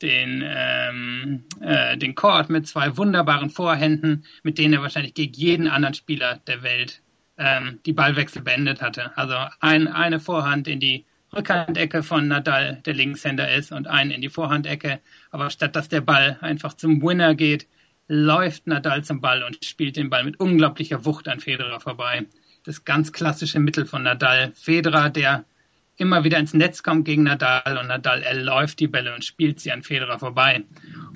den, 0.02 0.42
ähm, 0.46 1.44
äh, 1.60 1.98
den 1.98 2.16
Court 2.16 2.50
mit 2.50 2.68
zwei 2.68 2.96
wunderbaren 2.96 3.50
Vorhänden, 3.50 4.26
mit 4.44 4.58
denen 4.58 4.76
er 4.76 4.82
wahrscheinlich 4.82 5.14
gegen 5.14 5.34
jeden 5.34 5.68
anderen 5.68 5.94
Spieler 5.94 6.40
der 6.48 6.64
Welt 6.64 7.02
ähm, 7.40 7.80
die 7.86 7.94
Ballwechsel 7.94 8.44
beendet 8.44 8.82
hatte. 8.82 9.18
Also 9.18 9.36
ein, 9.62 9.88
eine 9.88 10.20
Vorhand 10.20 10.68
in 10.68 10.80
die 10.80 11.06
Rückhandecke 11.36 12.04
von 12.04 12.28
Nadal, 12.28 12.82
der 12.86 12.94
Linkshänder 12.94 13.52
ist, 13.52 13.72
und 13.72 13.88
einen 13.88 14.12
in 14.12 14.22
die 14.22 14.30
Vorhandecke. 14.30 15.00
Aber 15.32 15.50
statt 15.50 15.76
dass 15.76 15.90
der 15.90 16.02
Ball 16.02 16.38
einfach 16.42 16.74
zum 16.74 17.02
Winner 17.02 17.36
geht, 17.36 17.68
läuft 18.08 18.68
Nadal 18.68 19.04
zum 19.04 19.22
Ball 19.22 19.44
und 19.44 19.64
spielt 19.64 19.96
den 19.96 20.10
Ball 20.10 20.24
mit 20.24 20.40
unglaublicher 20.40 21.06
Wucht 21.06 21.28
an 21.28 21.40
Federer 21.40 21.80
vorbei. 21.80 22.26
Das 22.66 22.84
ganz 22.84 23.14
klassische 23.14 23.60
Mittel 23.60 23.86
von 23.86 24.04
Nadal. 24.04 24.52
Federer, 24.56 25.10
der 25.10 25.46
immer 25.96 26.24
wieder 26.24 26.40
ins 26.40 26.54
Netz 26.54 26.82
kommt 26.82 27.06
gegen 27.06 27.24
Nadal 27.24 27.78
und 27.80 27.88
Nadal 27.88 28.24
erläuft 28.24 28.80
die 28.80 28.88
Bälle 28.88 29.14
und 29.14 29.24
spielt 29.24 29.60
sie 29.60 29.72
an 29.72 29.84
Federer 29.84 30.18
vorbei. 30.18 30.64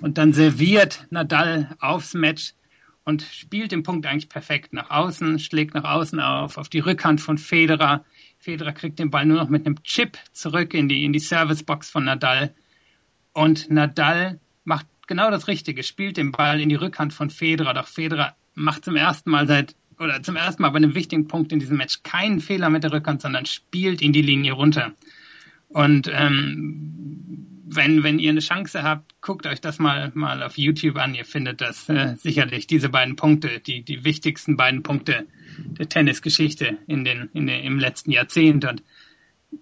Und 0.01 0.17
dann 0.17 0.33
serviert 0.33 1.07
Nadal 1.09 1.75
aufs 1.79 2.13
Match 2.13 2.53
und 3.06 3.22
spielt 3.22 3.72
den 3.72 3.84
Punkt 3.84 4.06
eigentlich 4.06 4.30
perfekt 4.30 4.74
nach 4.74 4.89
außen, 4.89 5.39
schlägt 5.39 5.74
nach 5.74 5.84
außen 5.84 6.20
auf, 6.20 6.58
auf 6.58 6.70
die 6.70 6.80
Rückhand 6.80 7.22
von 7.22 7.38
Federer. 7.38 8.06
Federer 8.39 8.72
kriegt 8.72 9.00
den 9.00 9.10
Ball 9.10 9.26
nur 9.26 9.38
noch 9.38 9.50
mit 9.50 9.66
einem 9.66 9.82
Chip 9.84 10.18
zurück 10.32 10.74
in 10.74 10.88
die, 10.88 11.04
in 11.04 11.13
die 11.13 11.20
Servicebox 11.20 11.89
von 11.89 12.06
Nadal. 12.06 12.54
Und 13.34 13.70
Nadal 13.70 14.39
macht 14.63 14.88
genau 15.08 15.32
das 15.32 15.48
Richtige, 15.48 15.84
spielt 15.84 16.18
den 16.18 16.32
Ball 16.32 16.62
in 16.62 16.70
die 16.70 16.76
Rückhand 16.76 17.13
von 17.13 17.30
Federer. 17.30 17.74
Doch 17.74 17.88
Federer 17.88 18.36
macht 18.56 18.86
zum 18.86 18.96
ersten 18.96 19.30
Mal 19.30 19.48
seit, 19.48 19.76
oder 20.00 20.22
zum 20.24 20.36
ersten 20.36 20.62
Mal 20.62 20.70
bei 20.70 20.78
einem 20.78 20.96
wichtigen 20.96 21.28
Punkt 21.28 21.52
in 21.52 21.60
diesem 21.60 21.78
Match 21.78 22.04
keinen 22.04 22.39
Fehler 22.39 22.70
mit 22.70 22.84
der 22.84 22.94
Rückhand, 22.94 23.22
sondern 23.22 23.46
spielt 23.46 24.02
in 24.02 24.13
die 24.13 24.22
Linie 24.22 24.54
runter. 24.54 24.94
Und 25.73 26.09
ähm, 26.13 26.93
wenn, 27.65 28.03
wenn 28.03 28.19
ihr 28.19 28.29
eine 28.29 28.39
Chance 28.39 28.83
habt, 28.83 29.19
guckt 29.21 29.47
euch 29.47 29.59
das 29.59 29.79
mal, 29.79 30.12
mal 30.13 30.43
auf 30.43 30.57
YouTube 30.57 30.97
an. 30.97 31.15
Ihr 31.15 31.25
findet 31.25 31.62
das 31.62 31.89
äh, 31.89 32.15
sicherlich, 32.15 32.67
diese 32.67 32.89
beiden 32.89 33.15
Punkte, 33.15 33.59
die, 33.59 33.83
die 33.83 34.03
wichtigsten 34.03 34.55
beiden 34.55 34.83
Punkte 34.83 35.25
der 35.57 35.89
Tennisgeschichte 35.89 36.77
in 36.88 37.03
den, 37.03 37.29
in 37.33 37.47
den, 37.47 37.63
im 37.63 37.79
letzten 37.79 38.12
Jahrzehnt. 38.12 38.65
Und 38.65 38.83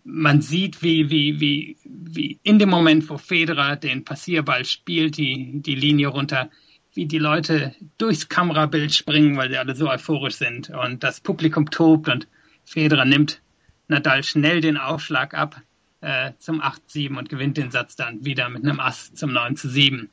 man 0.04 0.42
sieht, 0.42 0.84
wie, 0.84 1.10
wie, 1.10 1.40
wie, 1.40 1.78
wie 1.86 2.40
in 2.44 2.60
dem 2.60 2.70
Moment, 2.70 3.10
wo 3.10 3.18
Federer 3.18 3.78
den 3.78 4.04
Passierball 4.04 4.66
spielt, 4.66 5.18
die, 5.18 5.62
die 5.62 5.76
Linie 5.76 6.08
runter, 6.08 6.50
wie 6.94 7.06
die 7.06 7.20
Leute 7.20 7.74
durchs 7.98 8.28
Kamerabild 8.28 8.94
springen, 8.94 9.38
weil 9.38 9.50
sie 9.50 9.58
alle 9.58 9.76
so 9.76 9.90
euphorisch 9.90 10.36
sind. 10.36 10.70
Und 10.70 11.04
das 11.04 11.22
Publikum 11.22 11.70
tobt 11.70 12.10
und 12.10 12.28
Federer 12.66 13.06
nimmt 13.06 13.42
Nadal 13.88 14.24
schnell 14.24 14.60
den 14.62 14.78
Aufschlag 14.78 15.34
ab 15.34 15.62
äh, 16.02 16.34
zum 16.40 16.62
8-7 16.62 17.18
und 17.18 17.30
gewinnt 17.30 17.58
den 17.58 17.72
Satz 17.72 17.96
dann 17.96 18.26
wieder 18.26 18.50
mit 18.50 18.64
einem 18.64 18.80
Ass 18.80 19.14
zum 19.14 19.32
9 19.32 19.56
7. 19.56 20.10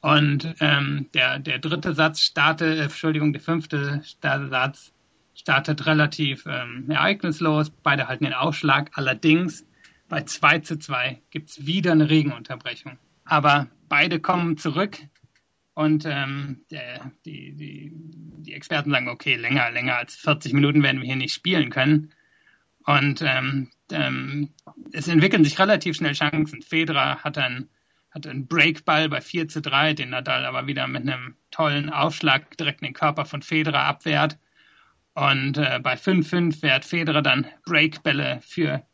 Und 0.00 0.54
ähm, 0.60 1.08
der, 1.14 1.38
der 1.38 1.58
dritte 1.58 1.94
Satz 1.94 2.20
startet, 2.20 2.78
äh, 2.78 2.82
Entschuldigung, 2.84 3.32
der 3.32 3.42
fünfte 3.42 4.02
Satz 4.04 4.92
startet 5.34 5.86
relativ 5.86 6.44
ähm, 6.46 6.90
ereignislos. 6.90 7.70
Beide 7.70 8.08
halten 8.08 8.24
den 8.24 8.34
Aufschlag. 8.34 8.90
Allerdings 8.94 9.64
bei 10.08 10.22
2 10.22 10.60
zu 10.60 10.78
2 10.78 11.20
gibt 11.30 11.50
es 11.50 11.66
wieder 11.66 11.92
eine 11.92 12.10
Regenunterbrechung. 12.10 12.98
Aber 13.24 13.68
beide 13.88 14.20
kommen 14.20 14.56
zurück 14.56 14.98
und 15.74 16.06
ähm, 16.06 16.62
der, 16.70 17.12
die, 17.24 17.54
die, 17.54 17.92
die 17.94 18.52
Experten 18.54 18.90
sagen, 18.90 19.08
okay, 19.08 19.36
länger, 19.36 19.70
länger 19.70 19.96
als 19.96 20.16
40 20.16 20.52
Minuten 20.52 20.82
werden 20.82 21.00
wir 21.00 21.06
hier 21.06 21.16
nicht 21.16 21.34
spielen 21.34 21.70
können. 21.70 22.12
Und 22.84 23.22
ähm, 23.22 23.70
ähm, 23.92 24.50
es 24.92 25.08
entwickeln 25.08 25.44
sich 25.44 25.58
relativ 25.58 25.96
schnell 25.96 26.12
Chancen. 26.12 26.62
Federer 26.62 27.22
hat 27.22 27.38
einen, 27.38 27.68
hat 28.10 28.26
einen 28.26 28.46
Breakball 28.46 29.08
bei 29.08 29.20
4 29.20 29.48
zu 29.48 29.60
3, 29.60 29.94
den 29.94 30.10
Nadal 30.10 30.46
aber 30.46 30.66
wieder 30.66 30.86
mit 30.86 31.02
einem 31.02 31.36
tollen 31.50 31.90
Aufschlag 31.90 32.56
direkt 32.56 32.82
in 32.82 32.88
den 32.88 32.94
Körper 32.94 33.24
von 33.24 33.42
Federer 33.42 33.84
abwehrt. 33.84 34.38
Und 35.14 35.58
äh, 35.58 35.80
bei 35.82 35.94
5-5 35.94 36.62
wehrt 36.62 36.84
Federer 36.84 37.22
dann 37.22 37.46
Breakbälle 37.64 38.40
für 38.42 38.84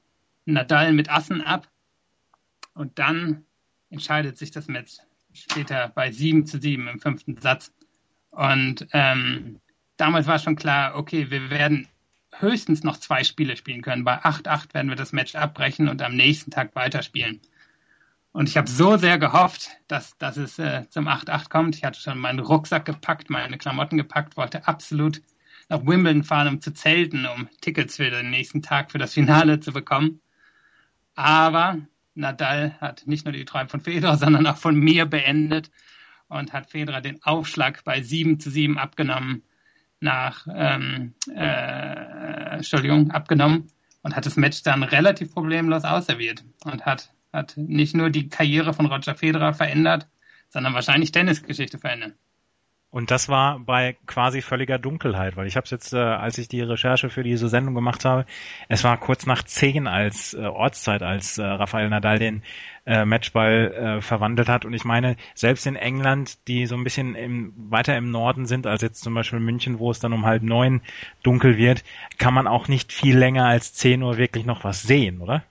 Nadal 0.46 0.92
mit 0.92 1.10
Assen 1.10 1.42
ab. 1.42 1.68
Und 2.74 2.98
dann 2.98 3.44
entscheidet 3.90 4.38
sich 4.38 4.50
das 4.50 4.66
Match 4.66 4.96
später 5.32 5.92
bei 5.94 6.10
7 6.10 6.46
zu 6.46 6.60
7 6.60 6.88
im 6.88 7.00
fünften 7.00 7.40
Satz. 7.40 7.72
Und 8.30 8.86
ähm, 8.92 9.60
damals 9.96 10.26
war 10.26 10.38
schon 10.38 10.56
klar, 10.56 10.96
okay, 10.96 11.30
wir 11.30 11.50
werden 11.50 11.88
höchstens 12.40 12.82
noch 12.82 12.96
zwei 12.96 13.24
Spiele 13.24 13.56
spielen 13.56 13.82
können. 13.82 14.04
Bei 14.04 14.22
8-8 14.22 14.74
werden 14.74 14.88
wir 14.88 14.96
das 14.96 15.12
Match 15.12 15.34
abbrechen 15.34 15.88
und 15.88 16.02
am 16.02 16.14
nächsten 16.14 16.50
Tag 16.50 16.74
weiterspielen. 16.74 17.40
Und 18.32 18.48
ich 18.48 18.56
habe 18.56 18.68
so 18.68 18.96
sehr 18.96 19.18
gehofft, 19.18 19.68
dass, 19.86 20.18
dass 20.18 20.36
es 20.36 20.58
äh, 20.58 20.88
zum 20.88 21.06
8-8 21.06 21.48
kommt. 21.48 21.76
Ich 21.76 21.84
hatte 21.84 22.00
schon 22.00 22.18
meinen 22.18 22.40
Rucksack 22.40 22.84
gepackt, 22.84 23.30
meine 23.30 23.58
Klamotten 23.58 23.96
gepackt, 23.96 24.36
wollte 24.36 24.66
absolut 24.66 25.22
nach 25.68 25.86
Wimbledon 25.86 26.24
fahren, 26.24 26.48
um 26.48 26.60
zu 26.60 26.72
zelten, 26.72 27.26
um 27.26 27.48
Tickets 27.60 27.96
für 27.96 28.10
den 28.10 28.30
nächsten 28.30 28.60
Tag 28.60 28.90
für 28.90 28.98
das 28.98 29.14
Finale 29.14 29.60
zu 29.60 29.72
bekommen. 29.72 30.20
Aber 31.14 31.78
Nadal 32.14 32.76
hat 32.80 33.06
nicht 33.06 33.24
nur 33.24 33.32
die 33.32 33.44
Träume 33.44 33.68
von 33.68 33.80
Federer, 33.80 34.16
sondern 34.18 34.46
auch 34.46 34.56
von 34.56 34.74
mir 34.74 35.06
beendet 35.06 35.70
und 36.28 36.52
hat 36.52 36.70
Federer 36.70 37.00
den 37.00 37.22
Aufschlag 37.22 37.84
bei 37.84 38.02
7 38.02 38.40
zu 38.40 38.50
7 38.50 38.78
abgenommen 38.78 39.42
nach, 40.04 40.46
ähm, 40.54 41.14
äh, 41.34 42.56
Entschuldigung, 42.56 43.10
abgenommen 43.10 43.72
und 44.02 44.14
hat 44.14 44.26
das 44.26 44.36
Match 44.36 44.62
dann 44.62 44.82
relativ 44.82 45.32
problemlos 45.32 45.84
ausserviert 45.84 46.44
und 46.64 46.86
hat, 46.86 47.10
hat 47.32 47.56
nicht 47.56 47.96
nur 47.96 48.10
die 48.10 48.28
Karriere 48.28 48.72
von 48.74 48.86
Roger 48.86 49.14
Federer 49.16 49.54
verändert, 49.54 50.06
sondern 50.50 50.74
wahrscheinlich 50.74 51.10
Tennisgeschichte 51.10 51.78
verändert. 51.78 52.12
Und 52.94 53.10
das 53.10 53.28
war 53.28 53.58
bei 53.58 53.96
quasi 54.06 54.40
völliger 54.40 54.78
Dunkelheit, 54.78 55.36
weil 55.36 55.48
ich 55.48 55.56
habe 55.56 55.64
es 55.64 55.72
jetzt, 55.72 55.92
äh, 55.94 55.98
als 55.98 56.38
ich 56.38 56.46
die 56.46 56.60
Recherche 56.60 57.10
für 57.10 57.24
diese 57.24 57.48
Sendung 57.48 57.74
gemacht 57.74 58.04
habe, 58.04 58.24
es 58.68 58.84
war 58.84 58.96
kurz 59.00 59.26
nach 59.26 59.42
zehn 59.42 59.88
als 59.88 60.32
äh, 60.32 60.42
Ortszeit, 60.42 61.02
als 61.02 61.36
äh, 61.38 61.42
Rafael 61.42 61.88
Nadal 61.88 62.20
den 62.20 62.44
äh, 62.86 63.04
Matchball 63.04 63.72
äh, 63.72 64.00
verwandelt 64.00 64.48
hat. 64.48 64.64
Und 64.64 64.74
ich 64.74 64.84
meine, 64.84 65.16
selbst 65.34 65.66
in 65.66 65.74
England, 65.74 66.46
die 66.46 66.66
so 66.66 66.76
ein 66.76 66.84
bisschen 66.84 67.16
im, 67.16 67.52
weiter 67.56 67.96
im 67.96 68.12
Norden 68.12 68.46
sind, 68.46 68.64
als 68.64 68.80
jetzt 68.82 69.02
zum 69.02 69.12
Beispiel 69.12 69.40
München, 69.40 69.80
wo 69.80 69.90
es 69.90 69.98
dann 69.98 70.12
um 70.12 70.24
halb 70.24 70.44
neun 70.44 70.80
dunkel 71.24 71.56
wird, 71.56 71.82
kann 72.18 72.32
man 72.32 72.46
auch 72.46 72.68
nicht 72.68 72.92
viel 72.92 73.18
länger 73.18 73.46
als 73.46 73.74
zehn 73.74 74.04
Uhr 74.04 74.18
wirklich 74.18 74.46
noch 74.46 74.62
was 74.62 74.82
sehen, 74.82 75.20
oder? 75.20 75.42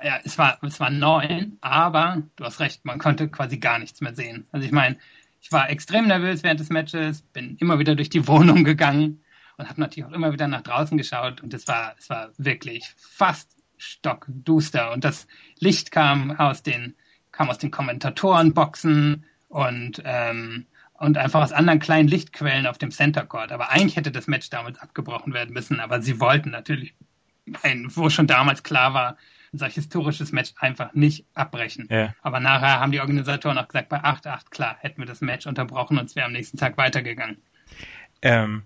Ja, 0.00 0.20
es 0.22 0.38
war, 0.38 0.58
es 0.62 0.78
war 0.78 0.90
neun, 0.90 1.58
aber 1.60 2.22
du 2.36 2.44
hast 2.44 2.60
recht, 2.60 2.84
man 2.84 3.00
konnte 3.00 3.26
quasi 3.26 3.58
gar 3.58 3.80
nichts 3.80 4.00
mehr 4.00 4.14
sehen. 4.14 4.46
Also 4.52 4.64
ich 4.64 4.70
meine, 4.70 4.96
ich 5.40 5.52
war 5.52 5.70
extrem 5.70 6.06
nervös 6.06 6.42
während 6.42 6.60
des 6.60 6.70
Matches, 6.70 7.22
bin 7.22 7.56
immer 7.58 7.78
wieder 7.78 7.94
durch 7.94 8.10
die 8.10 8.26
Wohnung 8.28 8.64
gegangen 8.64 9.22
und 9.56 9.68
habe 9.68 9.80
natürlich 9.80 10.08
auch 10.08 10.14
immer 10.14 10.32
wieder 10.32 10.48
nach 10.48 10.62
draußen 10.62 10.96
geschaut 10.96 11.42
und 11.42 11.52
es 11.54 11.66
war, 11.68 11.94
es 11.98 12.08
war 12.10 12.30
wirklich 12.38 12.92
fast 12.96 13.50
stockduster 13.76 14.92
und 14.92 15.04
das 15.04 15.26
Licht 15.58 15.90
kam 15.90 16.32
aus 16.32 16.62
den, 16.62 16.96
kam 17.32 17.48
aus 17.48 17.58
den 17.58 17.70
Kommentatorenboxen 17.70 19.24
und, 19.48 20.02
ähm, 20.04 20.66
und 20.94 21.16
einfach 21.16 21.42
aus 21.42 21.52
anderen 21.52 21.78
kleinen 21.78 22.08
Lichtquellen 22.08 22.66
auf 22.66 22.78
dem 22.78 22.90
Center 22.90 23.24
Court. 23.24 23.52
Aber 23.52 23.70
eigentlich 23.70 23.96
hätte 23.96 24.10
das 24.10 24.26
Match 24.26 24.50
damals 24.50 24.78
abgebrochen 24.78 25.32
werden 25.32 25.52
müssen, 25.52 25.80
aber 25.80 26.02
sie 26.02 26.20
wollten 26.20 26.50
natürlich, 26.50 26.94
ein, 27.62 27.86
wo 27.94 28.10
schon 28.10 28.26
damals 28.26 28.62
klar 28.62 28.94
war, 28.94 29.16
solch 29.52 29.74
historisches 29.74 30.32
Match 30.32 30.52
einfach 30.58 30.92
nicht 30.94 31.24
abbrechen. 31.34 31.86
Ja. 31.90 32.14
Aber 32.22 32.40
nachher 32.40 32.80
haben 32.80 32.92
die 32.92 33.00
Organisatoren 33.00 33.58
auch 33.58 33.68
gesagt, 33.68 33.88
bei 33.88 34.02
8-8, 34.02 34.50
klar, 34.50 34.76
hätten 34.80 34.98
wir 34.98 35.06
das 35.06 35.20
Match 35.20 35.46
unterbrochen 35.46 35.98
und 35.98 36.06
es 36.06 36.16
wäre 36.16 36.26
am 36.26 36.32
nächsten 36.32 36.58
Tag 36.58 36.76
weitergegangen. 36.76 37.38
Ähm, 38.22 38.62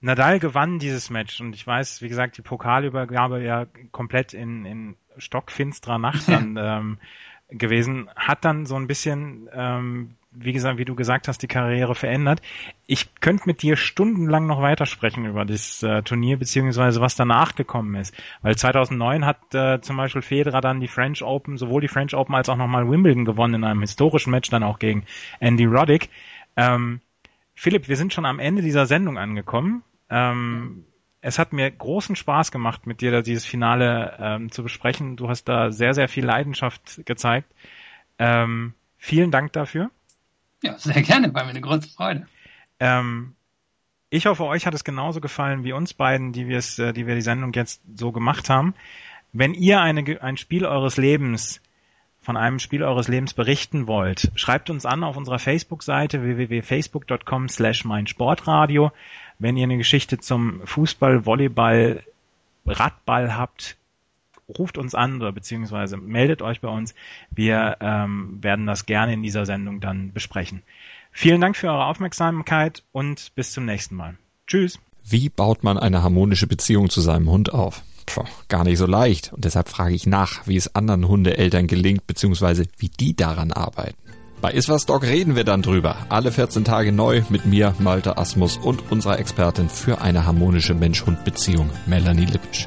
Nadal 0.00 0.40
gewann 0.40 0.78
dieses 0.78 1.10
Match 1.10 1.40
und 1.40 1.54
ich 1.54 1.66
weiß, 1.66 2.00
wie 2.02 2.08
gesagt, 2.08 2.38
die 2.38 2.42
Pokalübergabe 2.42 3.42
ja 3.42 3.66
komplett 3.92 4.32
in, 4.32 4.64
in 4.64 4.96
stockfinsterer 5.18 5.98
Nacht 5.98 6.28
dann 6.28 6.56
ähm, 6.56 6.98
gewesen, 7.48 8.08
hat 8.16 8.44
dann 8.44 8.66
so 8.66 8.76
ein 8.76 8.86
bisschen 8.86 9.48
ähm, 9.52 10.16
wie 10.32 10.52
gesagt, 10.52 10.78
wie 10.78 10.84
du 10.84 10.94
gesagt 10.94 11.26
hast, 11.26 11.42
die 11.42 11.48
Karriere 11.48 11.94
verändert. 11.94 12.40
Ich 12.86 13.14
könnte 13.20 13.44
mit 13.46 13.62
dir 13.62 13.76
stundenlang 13.76 14.46
noch 14.46 14.62
weitersprechen 14.62 15.26
über 15.26 15.44
das 15.44 15.82
äh, 15.82 16.02
Turnier 16.02 16.38
beziehungsweise 16.38 17.00
was 17.00 17.16
danach 17.16 17.56
gekommen 17.56 17.96
ist, 17.96 18.14
weil 18.42 18.56
2009 18.56 19.26
hat 19.26 19.54
äh, 19.54 19.80
zum 19.80 19.96
Beispiel 19.96 20.22
Federer 20.22 20.60
dann 20.60 20.80
die 20.80 20.88
French 20.88 21.22
Open, 21.22 21.56
sowohl 21.56 21.80
die 21.80 21.88
French 21.88 22.14
Open 22.14 22.34
als 22.34 22.48
auch 22.48 22.56
nochmal 22.56 22.88
Wimbledon 22.88 23.24
gewonnen 23.24 23.54
in 23.54 23.64
einem 23.64 23.80
historischen 23.80 24.30
Match 24.30 24.50
dann 24.50 24.62
auch 24.62 24.78
gegen 24.78 25.04
Andy 25.40 25.64
Roddick. 25.64 26.10
Ähm, 26.56 27.00
Philipp, 27.54 27.88
wir 27.88 27.96
sind 27.96 28.12
schon 28.12 28.24
am 28.24 28.38
Ende 28.38 28.62
dieser 28.62 28.86
Sendung 28.86 29.18
angekommen. 29.18 29.82
Ähm, 30.08 30.84
es 31.22 31.38
hat 31.38 31.52
mir 31.52 31.70
großen 31.70 32.16
Spaß 32.16 32.52
gemacht, 32.52 32.86
mit 32.86 33.00
dir 33.00 33.20
dieses 33.22 33.44
Finale 33.44 34.16
ähm, 34.18 34.50
zu 34.50 34.62
besprechen. 34.62 35.16
Du 35.16 35.28
hast 35.28 35.44
da 35.44 35.70
sehr, 35.70 35.92
sehr 35.92 36.08
viel 36.08 36.24
Leidenschaft 36.24 37.04
gezeigt. 37.04 37.52
Ähm, 38.18 38.74
vielen 38.96 39.30
Dank 39.30 39.52
dafür. 39.52 39.90
Ja, 40.62 40.78
sehr 40.78 41.02
gerne, 41.02 41.32
war 41.32 41.44
mir 41.44 41.50
eine 41.50 41.60
große 41.60 41.88
Freude. 41.88 42.26
Ähm, 42.78 43.34
ich 44.10 44.26
hoffe, 44.26 44.44
euch 44.44 44.66
hat 44.66 44.74
es 44.74 44.84
genauso 44.84 45.20
gefallen 45.20 45.64
wie 45.64 45.72
uns 45.72 45.94
beiden, 45.94 46.32
die 46.32 46.48
wir 46.48 46.58
es, 46.58 46.78
äh, 46.78 46.92
die 46.92 47.06
wir 47.06 47.14
die 47.14 47.22
Sendung 47.22 47.52
jetzt 47.52 47.80
so 47.96 48.12
gemacht 48.12 48.50
haben. 48.50 48.74
Wenn 49.32 49.54
ihr 49.54 49.80
eine, 49.80 50.20
ein 50.22 50.36
Spiel 50.36 50.66
eures 50.66 50.96
Lebens 50.96 51.60
von 52.20 52.36
einem 52.36 52.58
Spiel 52.58 52.82
eures 52.82 53.08
Lebens 53.08 53.32
berichten 53.32 53.86
wollt, 53.86 54.30
schreibt 54.34 54.68
uns 54.68 54.84
an 54.84 55.04
auf 55.04 55.16
unserer 55.16 55.38
Facebook-Seite 55.38 56.22
www.facebook.com 56.22 57.48
slash 57.48 57.84
meinsportradio. 57.84 58.92
Wenn 59.38 59.56
ihr 59.56 59.64
eine 59.64 59.78
Geschichte 59.78 60.18
zum 60.18 60.66
Fußball, 60.66 61.24
Volleyball, 61.24 62.02
Radball 62.66 63.36
habt, 63.36 63.76
ruft 64.58 64.78
uns 64.78 64.94
an 64.94 65.16
oder 65.16 65.32
beziehungsweise 65.32 65.96
meldet 65.96 66.42
euch 66.42 66.60
bei 66.60 66.68
uns. 66.68 66.94
Wir 67.30 67.76
ähm, 67.80 68.38
werden 68.42 68.66
das 68.66 68.86
gerne 68.86 69.14
in 69.14 69.22
dieser 69.22 69.46
Sendung 69.46 69.80
dann 69.80 70.12
besprechen. 70.12 70.62
Vielen 71.12 71.40
Dank 71.40 71.56
für 71.56 71.68
eure 71.68 71.86
Aufmerksamkeit 71.86 72.84
und 72.92 73.34
bis 73.34 73.52
zum 73.52 73.64
nächsten 73.64 73.96
Mal. 73.96 74.16
Tschüss. 74.46 74.78
Wie 75.04 75.28
baut 75.28 75.64
man 75.64 75.78
eine 75.78 76.02
harmonische 76.02 76.46
Beziehung 76.46 76.90
zu 76.90 77.00
seinem 77.00 77.30
Hund 77.30 77.52
auf? 77.52 77.82
Puh, 78.06 78.24
gar 78.48 78.64
nicht 78.64 78.78
so 78.78 78.86
leicht. 78.86 79.32
Und 79.32 79.44
deshalb 79.44 79.68
frage 79.68 79.94
ich 79.94 80.06
nach, 80.06 80.46
wie 80.46 80.56
es 80.56 80.74
anderen 80.74 81.08
Hundeeltern 81.08 81.66
gelingt, 81.66 82.06
beziehungsweise 82.06 82.66
wie 82.78 82.88
die 82.88 83.14
daran 83.14 83.52
arbeiten. 83.52 83.96
Bei 84.40 84.52
Iswas 84.52 84.86
Dog 84.86 85.02
reden 85.02 85.36
wir 85.36 85.44
dann 85.44 85.62
drüber. 85.62 85.96
Alle 86.08 86.32
14 86.32 86.64
Tage 86.64 86.92
neu 86.92 87.22
mit 87.28 87.44
mir, 87.44 87.74
Malte 87.78 88.16
Asmus 88.16 88.56
und 88.56 88.90
unserer 88.90 89.18
Expertin 89.18 89.68
für 89.68 90.00
eine 90.00 90.24
harmonische 90.24 90.74
Mensch-Hund-Beziehung, 90.74 91.68
Melanie 91.86 92.24
Lippisch. 92.24 92.66